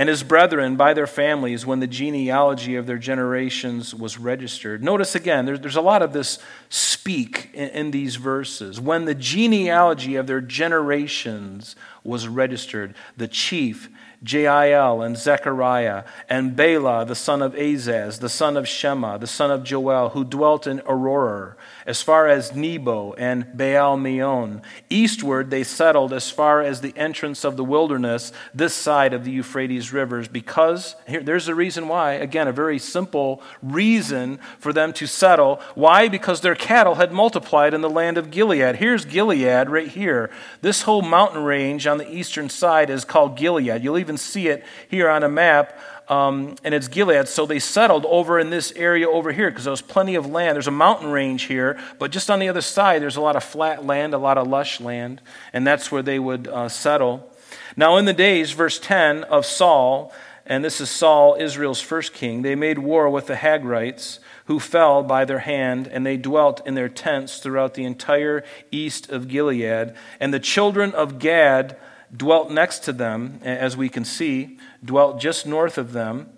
[0.00, 4.82] And his brethren by their families when the genealogy of their generations was registered.
[4.82, 6.38] Notice again, there's, there's a lot of this
[6.70, 8.80] speak in, in these verses.
[8.80, 13.90] When the genealogy of their generations was registered, the chief
[14.24, 19.50] Jeiel and Zechariah, and Bela, the son of Azaz, the son of Shema, the son
[19.50, 21.54] of Joel, who dwelt in Aroer,
[21.86, 24.60] as far as Nebo and Baal Meon.
[24.90, 29.30] Eastward they settled as far as the entrance of the wilderness, this side of the
[29.30, 34.92] Euphrates rivers, because, here, there's a reason why, again, a very simple reason for them
[34.92, 35.60] to settle.
[35.74, 36.08] Why?
[36.08, 38.76] Because their cattle had multiplied in the land of Gilead.
[38.76, 40.30] Here's Gilead right here.
[40.60, 43.82] This whole mountain range on the eastern side is called Gilead.
[43.82, 45.78] You'll even even see it here on a map.
[46.08, 47.28] Um, and it's Gilead.
[47.28, 50.56] So they settled over in this area over here because there was plenty of land.
[50.56, 53.44] There's a mountain range here, but just on the other side, there's a lot of
[53.44, 55.20] flat land, a lot of lush land,
[55.52, 57.30] and that's where they would uh, settle.
[57.76, 60.12] Now, in the days, verse 10 of Saul,
[60.44, 65.04] and this is Saul, Israel's first king, they made war with the Hagrites who fell
[65.04, 68.42] by their hand, and they dwelt in their tents throughout the entire
[68.72, 69.94] east of Gilead.
[70.18, 71.76] And the children of Gad
[72.16, 76.28] dwelt next to them, as we can see, dwelt just north of them.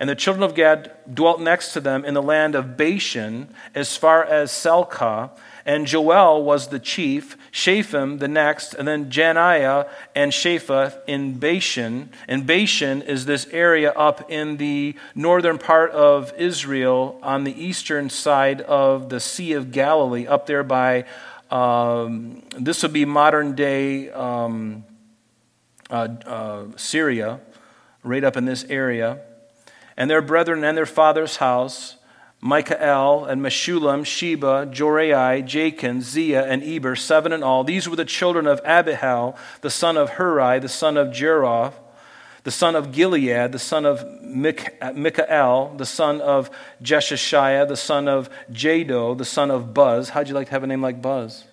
[0.00, 3.96] And the children of Gad dwelt next to them in the land of Bashan, as
[3.96, 5.30] far as Salcah.
[5.64, 12.10] And Joel was the chief, Shapham the next, and then Janiah and Shaphat in Bashan.
[12.28, 18.10] And Bashan is this area up in the northern part of Israel on the eastern
[18.10, 21.04] side of the Sea of Galilee, up there by,
[21.50, 24.10] um, this would be modern day.
[24.10, 24.84] Um,
[25.90, 27.40] Uh, uh, Syria,
[28.02, 29.20] right up in this area.
[29.96, 31.96] and their brethren and their father's house,
[32.40, 37.64] Michael and Meshullam, Sheba, Jorai, Jachin, Zia, and Eber, seven in all.
[37.64, 41.72] These were the children of Abihail, the son of Huri, the son of Jeroth,
[42.42, 46.50] the son of Gilead, the son of Michael, the son of
[46.82, 50.10] Jeshishiah, the son of Jahdo, the son of Buzz.
[50.10, 51.44] How'd you like to have a name like Buzz?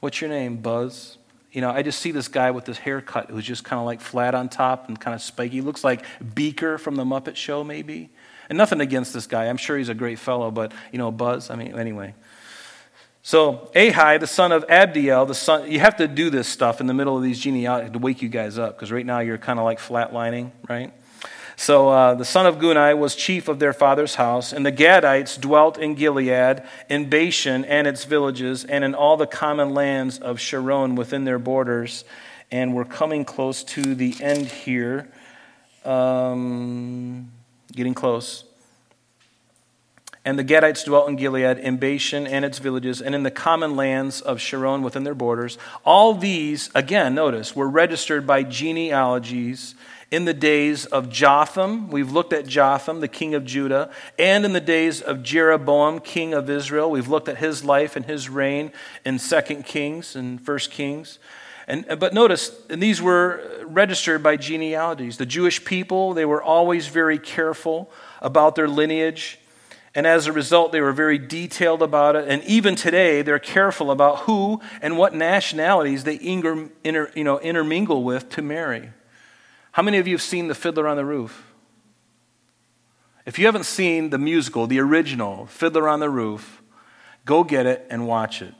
[0.00, 1.18] What's your name, Buzz?
[1.52, 4.00] You know, I just see this guy with this haircut who's just kind of like
[4.00, 5.56] flat on top and kind of spiky.
[5.56, 8.10] He looks like Beaker from the Muppet Show, maybe.
[8.48, 9.46] And nothing against this guy.
[9.46, 12.14] I'm sure he's a great fellow, but, you know, Buzz, I mean, anyway.
[13.22, 16.86] So, Ahi, the son of Abdiel, the son, you have to do this stuff in
[16.86, 19.58] the middle of these genealogies to wake you guys up, because right now you're kind
[19.58, 20.92] of like flatlining, right?
[21.60, 25.38] So, uh, the son of Guni was chief of their father's house, and the Gadites
[25.38, 30.40] dwelt in Gilead, in Bashan and its villages, and in all the common lands of
[30.40, 32.06] Sharon within their borders.
[32.50, 35.10] And we're coming close to the end here.
[35.84, 37.30] Um,
[37.72, 38.44] getting close.
[40.24, 43.76] And the Gadites dwelt in Gilead, in Bashan and its villages, and in the common
[43.76, 45.58] lands of Sharon within their borders.
[45.84, 49.74] All these, again, notice, were registered by genealogies
[50.10, 51.88] in the days of Jotham.
[51.90, 56.34] We've looked at Jotham, the king of Judah, and in the days of Jeroboam, king
[56.34, 56.90] of Israel.
[56.90, 58.72] We've looked at his life and his reign
[59.04, 61.18] in 2 Kings and 1 Kings.
[61.68, 65.18] And, uh, but notice, and these were registered by genealogies.
[65.18, 67.90] The Jewish people, they were always very careful
[68.20, 69.38] about their lineage.
[69.94, 72.28] And as a result, they were very detailed about it.
[72.28, 78.02] And even today, they're careful about who and what nationalities they inter, you know, intermingle
[78.02, 78.90] with to marry.
[79.72, 81.46] How many of you have seen The Fiddler on the Roof?
[83.26, 86.62] If you haven't seen the musical, the original, Fiddler on the Roof,
[87.24, 88.54] go get it and watch it.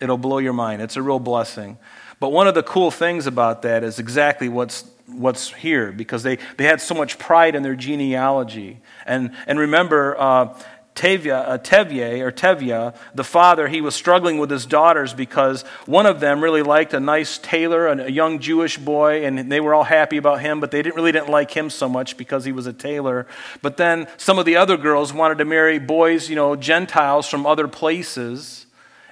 [0.00, 0.82] It'll blow your mind.
[0.82, 1.78] It's a real blessing.
[2.18, 6.38] But one of the cool things about that is exactly what's, what's here because they,
[6.56, 8.80] they had so much pride in their genealogy.
[9.04, 10.58] And, and remember, uh,
[10.96, 16.06] Tevye, uh, Tevye, or Tevye, the father, he was struggling with his daughters because one
[16.06, 19.84] of them really liked a nice tailor, a young Jewish boy, and they were all
[19.84, 22.66] happy about him, but they didn't, really didn't like him so much because he was
[22.66, 23.26] a tailor.
[23.60, 27.44] But then some of the other girls wanted to marry boys, you know, Gentiles from
[27.44, 28.64] other places.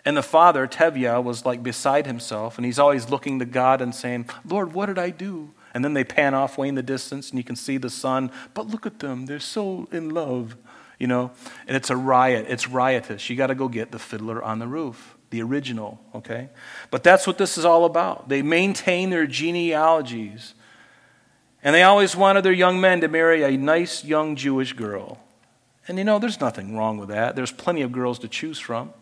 [0.06, 3.94] And the father, Tevye, was like beside himself, and he's always looking to God and
[3.94, 5.52] saying, Lord, what did I do?
[5.74, 8.30] And then they pan off way in the distance, and you can see the sun,
[8.54, 10.56] but look at them, they're so in love,
[10.98, 11.30] you know?
[11.66, 13.28] And it's a riot, it's riotous.
[13.28, 16.48] You got to go get the fiddler on the roof, the original, okay?
[16.90, 18.28] But that's what this is all about.
[18.28, 20.54] They maintain their genealogies,
[21.62, 25.18] and they always wanted their young men to marry a nice young Jewish girl.
[25.86, 27.36] And you know, there's nothing wrong with that.
[27.36, 28.92] There's plenty of girls to choose from.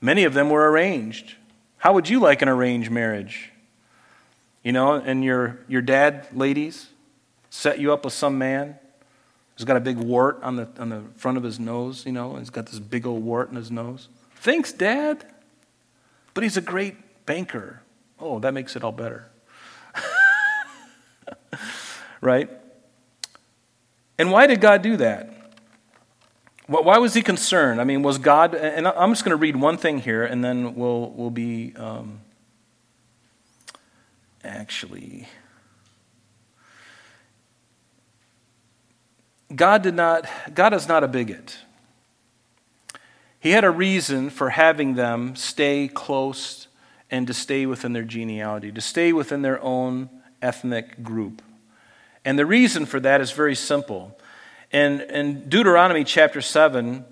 [0.00, 1.34] Many of them were arranged.
[1.78, 3.52] How would you like an arranged marriage?
[4.62, 6.88] You know, and your, your dad, ladies,
[7.50, 8.78] set you up with some man
[9.58, 12.36] who's got a big wart on the, on the front of his nose, you know,
[12.36, 14.08] he's got this big old wart in his nose.
[14.36, 15.26] Thanks, Dad.
[16.32, 17.82] But he's a great banker.
[18.20, 19.28] Oh, that makes it all better.
[22.20, 22.48] right?
[24.16, 25.34] And why did God do that?
[26.68, 27.80] Why was he concerned?
[27.80, 30.76] I mean, was God, and I'm just going to read one thing here and then
[30.76, 32.20] we'll, we'll be um,
[34.44, 35.26] actually.
[39.54, 41.58] God did not, God is not a bigot.
[43.40, 46.68] He had a reason for having them stay close
[47.10, 50.10] and to stay within their genealogy, to stay within their own
[50.42, 51.40] ethnic group.
[52.24, 54.18] And the reason for that is very simple.
[54.70, 57.04] In, in Deuteronomy chapter 7,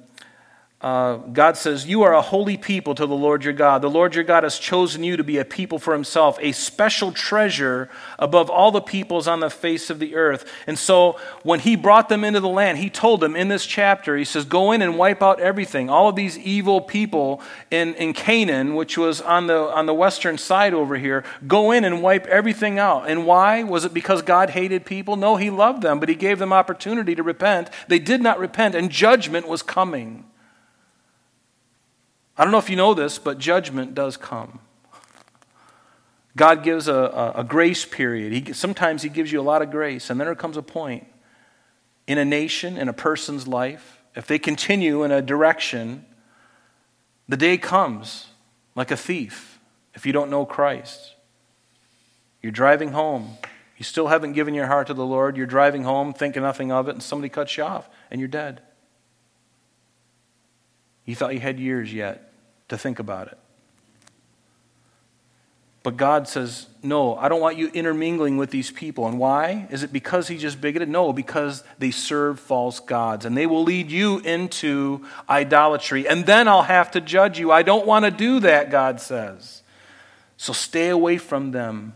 [0.82, 3.80] uh, God says, You are a holy people to the Lord your God.
[3.80, 7.12] The Lord your God has chosen you to be a people for himself, a special
[7.12, 10.44] treasure above all the peoples on the face of the earth.
[10.66, 14.18] And so when he brought them into the land, he told them in this chapter,
[14.18, 15.88] He says, Go in and wipe out everything.
[15.88, 20.36] All of these evil people in, in Canaan, which was on the, on the western
[20.36, 23.08] side over here, go in and wipe everything out.
[23.08, 23.62] And why?
[23.62, 25.16] Was it because God hated people?
[25.16, 27.70] No, he loved them, but he gave them opportunity to repent.
[27.88, 30.24] They did not repent, and judgment was coming.
[32.38, 34.60] I don't know if you know this, but judgment does come.
[36.36, 38.32] God gives a, a, a grace period.
[38.32, 41.06] He, sometimes He gives you a lot of grace, and then there comes a point
[42.06, 46.04] in a nation, in a person's life, if they continue in a direction,
[47.28, 48.28] the day comes
[48.74, 49.58] like a thief
[49.94, 51.14] if you don't know Christ.
[52.42, 53.36] You're driving home.
[53.76, 55.36] You still haven't given your heart to the Lord.
[55.36, 58.62] You're driving home, thinking nothing of it, and somebody cuts you off, and you're dead.
[61.04, 62.25] You thought you had years yet
[62.68, 63.38] to think about it.
[65.86, 69.06] But God says, No, I don't want you intermingling with these people.
[69.06, 69.68] And why?
[69.70, 70.88] Is it because he's just bigoted?
[70.88, 73.24] No, because they serve false gods.
[73.24, 76.08] And they will lead you into idolatry.
[76.08, 77.52] And then I'll have to judge you.
[77.52, 79.62] I don't want to do that, God says.
[80.36, 81.92] So stay away from them.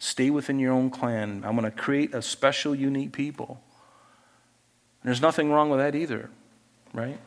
[0.00, 1.44] Stay within your own clan.
[1.46, 3.62] I'm going to create a special, unique people.
[5.00, 6.28] And there's nothing wrong with that either,
[6.92, 7.20] right?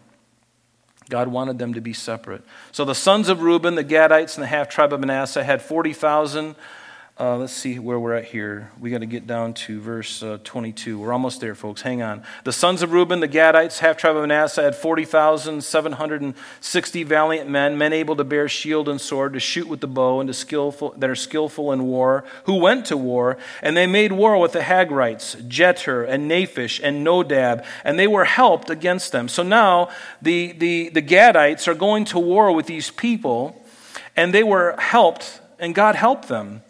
[1.10, 2.44] God wanted them to be separate.
[2.72, 6.56] So the sons of Reuben, the Gadites, and the half tribe of Manasseh had 40,000
[7.18, 8.74] uh, let's see where we're at here.
[8.78, 11.00] We got to get down to verse uh, 22.
[11.00, 11.82] We're almost there, folks.
[11.82, 12.24] Hang on.
[12.44, 17.94] The sons of Reuben, the Gadites, half tribe of Manasseh, had 40,760 valiant men, men
[17.94, 21.10] able to bear shield and sword, to shoot with the bow, and to skillful, that
[21.10, 23.38] are skillful in war, who went to war.
[23.62, 28.26] And they made war with the Hagrites, Jetur, and Naphish, and Nodab, and they were
[28.26, 29.30] helped against them.
[29.30, 29.88] So now
[30.22, 33.64] the, the, the Gadites are going to war with these people,
[34.18, 36.62] and they were helped, and God helped them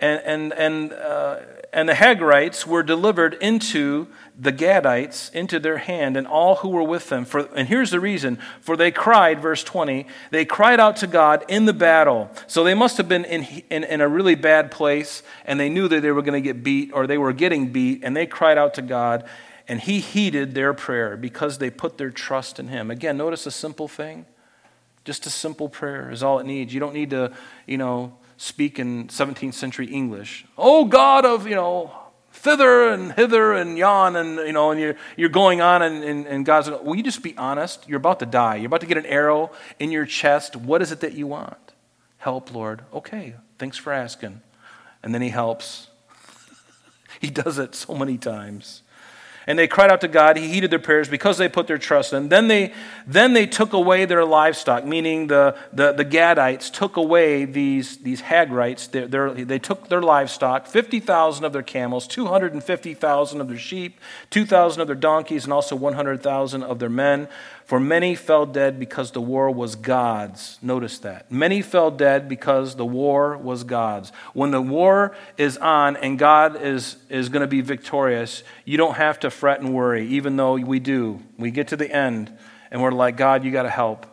[0.00, 1.40] and, and, and, uh,
[1.72, 6.82] and the Hagrites were delivered into the Gadites, into their hand, and all who were
[6.82, 7.24] with them.
[7.24, 11.44] For, and here's the reason for they cried, verse 20, they cried out to God
[11.48, 12.30] in the battle.
[12.46, 15.86] So they must have been in, in, in a really bad place, and they knew
[15.88, 18.58] that they were going to get beat, or they were getting beat, and they cried
[18.58, 19.24] out to God,
[19.68, 22.90] and He heeded their prayer because they put their trust in Him.
[22.90, 24.26] Again, notice a simple thing.
[25.04, 26.72] Just a simple prayer is all it needs.
[26.72, 27.32] You don't need to,
[27.66, 30.44] you know, speak in 17th century English.
[30.56, 31.92] Oh, God of, you know,
[32.32, 36.26] thither and hither and yon, and, you know, and you're, you're going on, and, and,
[36.26, 37.88] and God's, will you just be honest?
[37.88, 38.56] You're about to die.
[38.56, 40.56] You're about to get an arrow in your chest.
[40.56, 41.72] What is it that you want?
[42.18, 42.82] Help, Lord.
[42.92, 44.40] Okay, thanks for asking.
[45.02, 45.88] And then he helps.
[47.20, 48.82] he does it so many times
[49.46, 50.36] and they cried out to God.
[50.36, 52.28] He heeded their prayers because they put their trust in.
[52.28, 52.72] Then they,
[53.06, 58.22] then they took away their livestock, meaning the, the, the Gadites took away these, these
[58.22, 58.90] Hagrites.
[58.90, 64.80] Their, their, they took their livestock, 50,000 of their camels, 250,000 of their sheep, 2,000
[64.80, 67.28] of their donkeys, and also 100,000 of their men.
[67.64, 70.58] For many fell dead because the war was God's.
[70.60, 71.32] Notice that.
[71.32, 74.12] Many fell dead because the war was God's.
[74.34, 78.96] When the war is on and God is, is going to be victorious, you don't
[78.96, 81.22] have to fret and worry, even though we do.
[81.38, 82.36] We get to the end
[82.70, 84.06] and we're like, God, you got to help.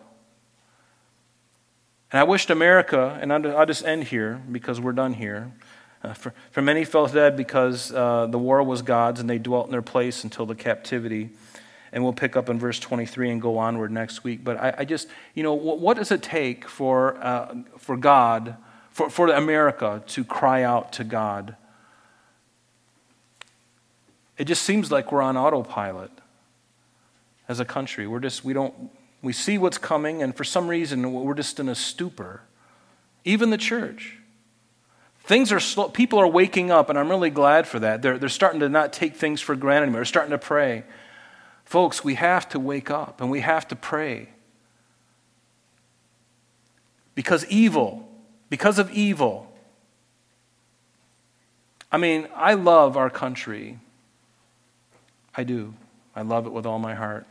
[2.14, 5.54] And I wished America, and I'll just end here because we're done here.
[6.04, 9.68] Uh, for, for many fell dead because uh, the war was God's and they dwelt
[9.68, 11.32] in their place until the captivity
[11.94, 14.44] and we'll pick up in verse 23 and go onward next week.
[14.44, 18.56] But I, I just, you know, what, what, does it take for, uh, for God,
[18.90, 21.56] for, for America to cry out to God?
[24.38, 26.12] It just seems like we're on autopilot
[27.48, 28.08] as a country.
[28.08, 28.74] We're just, we don't,
[29.22, 32.42] we see what's coming, and for some reason, we're just in a stupor.
[33.24, 34.18] Even the church.
[35.24, 38.02] Things are slow, people are waking up, and I'm really glad for that.
[38.02, 40.00] They're, they're starting to not take things for granted anymore.
[40.00, 40.84] They're starting to pray.
[41.72, 44.28] Folks, we have to wake up and we have to pray.
[47.16, 48.10] Because evil,
[48.50, 49.50] because of evil.
[51.90, 53.80] I mean, I love our country.
[55.34, 55.74] I do.
[56.14, 57.26] I love it with all my heart.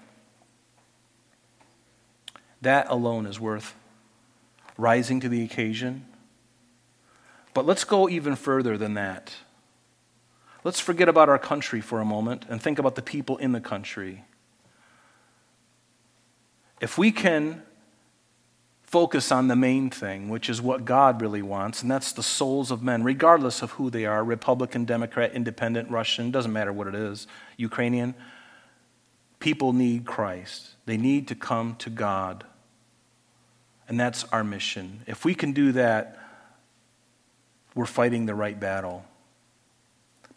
[2.62, 3.74] That alone is worth
[4.78, 6.06] rising to the occasion.
[7.52, 9.34] But let's go even further than that.
[10.64, 13.60] Let's forget about our country for a moment and think about the people in the
[13.60, 14.24] country
[16.80, 17.62] if we can
[18.82, 22.72] focus on the main thing, which is what God really wants, and that's the souls
[22.72, 26.96] of men, regardless of who they are Republican, Democrat, Independent, Russian, doesn't matter what it
[26.96, 28.14] is, Ukrainian.
[29.38, 30.70] People need Christ.
[30.86, 32.44] They need to come to God.
[33.88, 35.02] And that's our mission.
[35.06, 36.18] If we can do that,
[37.74, 39.04] we're fighting the right battle.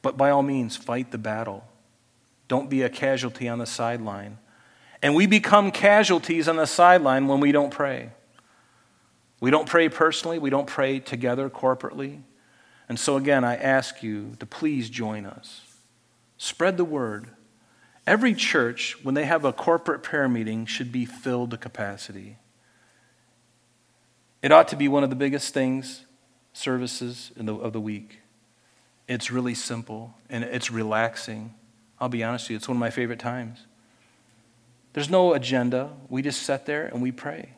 [0.04, 1.64] But by all means, fight the battle.
[2.48, 4.38] Don't be a casualty on the sideline.
[5.04, 8.12] And we become casualties on the sideline when we don't pray.
[9.42, 12.22] We don't pray personally, we don't pray together corporately.
[12.88, 15.62] And so, again, I ask you to please join us.
[16.38, 17.28] Spread the word.
[18.08, 22.38] Every church, when they have a corporate prayer meeting, should be filled to capacity.
[24.42, 26.06] It ought to be one of the biggest things,
[26.54, 28.20] services the, of the week.
[29.08, 31.56] It's really simple and it's relaxing.
[32.00, 33.66] I'll be honest with you, it's one of my favorite times.
[34.94, 35.92] There's no agenda.
[36.08, 37.54] We just sit there and we pray.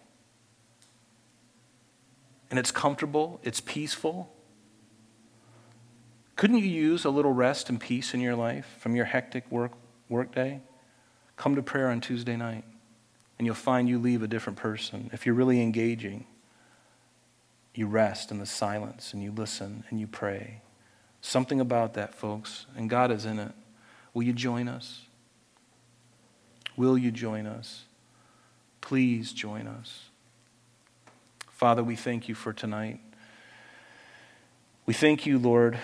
[2.49, 4.31] And it's comfortable, it's peaceful.
[6.35, 9.71] Couldn't you use a little rest and peace in your life from your hectic work
[10.09, 10.61] workday?
[11.37, 12.63] Come to prayer on Tuesday night,
[13.37, 16.25] and you'll find you leave a different person if you're really engaging.
[17.77, 20.61] you rest in the silence and you listen and you pray.
[21.21, 23.51] Something about that, folks, and God is in it.
[24.13, 25.01] Will you join us?
[26.77, 27.83] Will you join us?
[28.81, 30.09] Please join us.
[31.49, 32.99] Father, we thank you for tonight.
[34.85, 35.79] We thank you, Lord,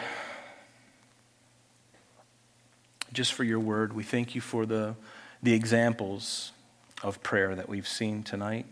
[3.14, 3.94] just for your word.
[3.94, 4.96] We thank you for the,
[5.42, 6.52] the examples
[7.02, 8.66] of prayer that we've seen tonight.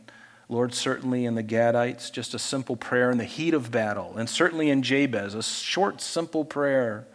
[0.50, 4.18] Lord, certainly in the Gadites, just a simple prayer in the heat of battle.
[4.18, 7.08] And certainly in Jabez, a short, simple prayer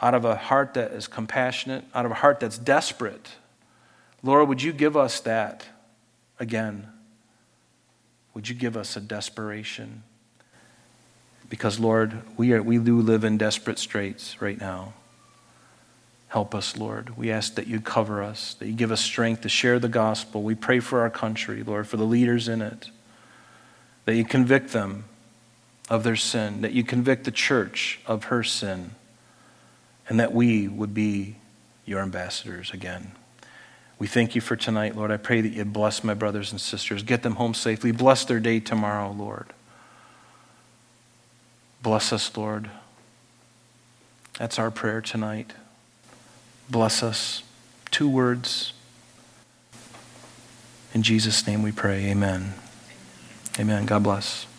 [0.00, 3.30] out of a heart that is compassionate, out of a heart that's desperate.
[4.22, 5.66] Lord, would you give us that
[6.40, 6.88] again?
[8.34, 10.02] Would you give us a desperation?
[11.48, 14.92] Because, Lord, we, are, we do live in desperate straits right now.
[16.28, 17.16] Help us, Lord.
[17.16, 20.42] We ask that you cover us, that you give us strength to share the gospel.
[20.42, 22.90] We pray for our country, Lord, for the leaders in it,
[24.04, 25.04] that you convict them
[25.88, 28.90] of their sin, that you convict the church of her sin,
[30.06, 31.36] and that we would be
[31.86, 33.12] your ambassadors again.
[33.98, 35.10] We thank you for tonight, Lord.
[35.10, 37.02] I pray that you bless my brothers and sisters.
[37.02, 37.90] Get them home safely.
[37.90, 39.46] Bless their day tomorrow, Lord.
[41.82, 42.70] Bless us, Lord.
[44.38, 45.52] That's our prayer tonight.
[46.70, 47.42] Bless us.
[47.90, 48.72] Two words.
[50.94, 52.06] In Jesus' name we pray.
[52.06, 52.54] Amen.
[53.58, 53.84] Amen.
[53.86, 54.48] God bless.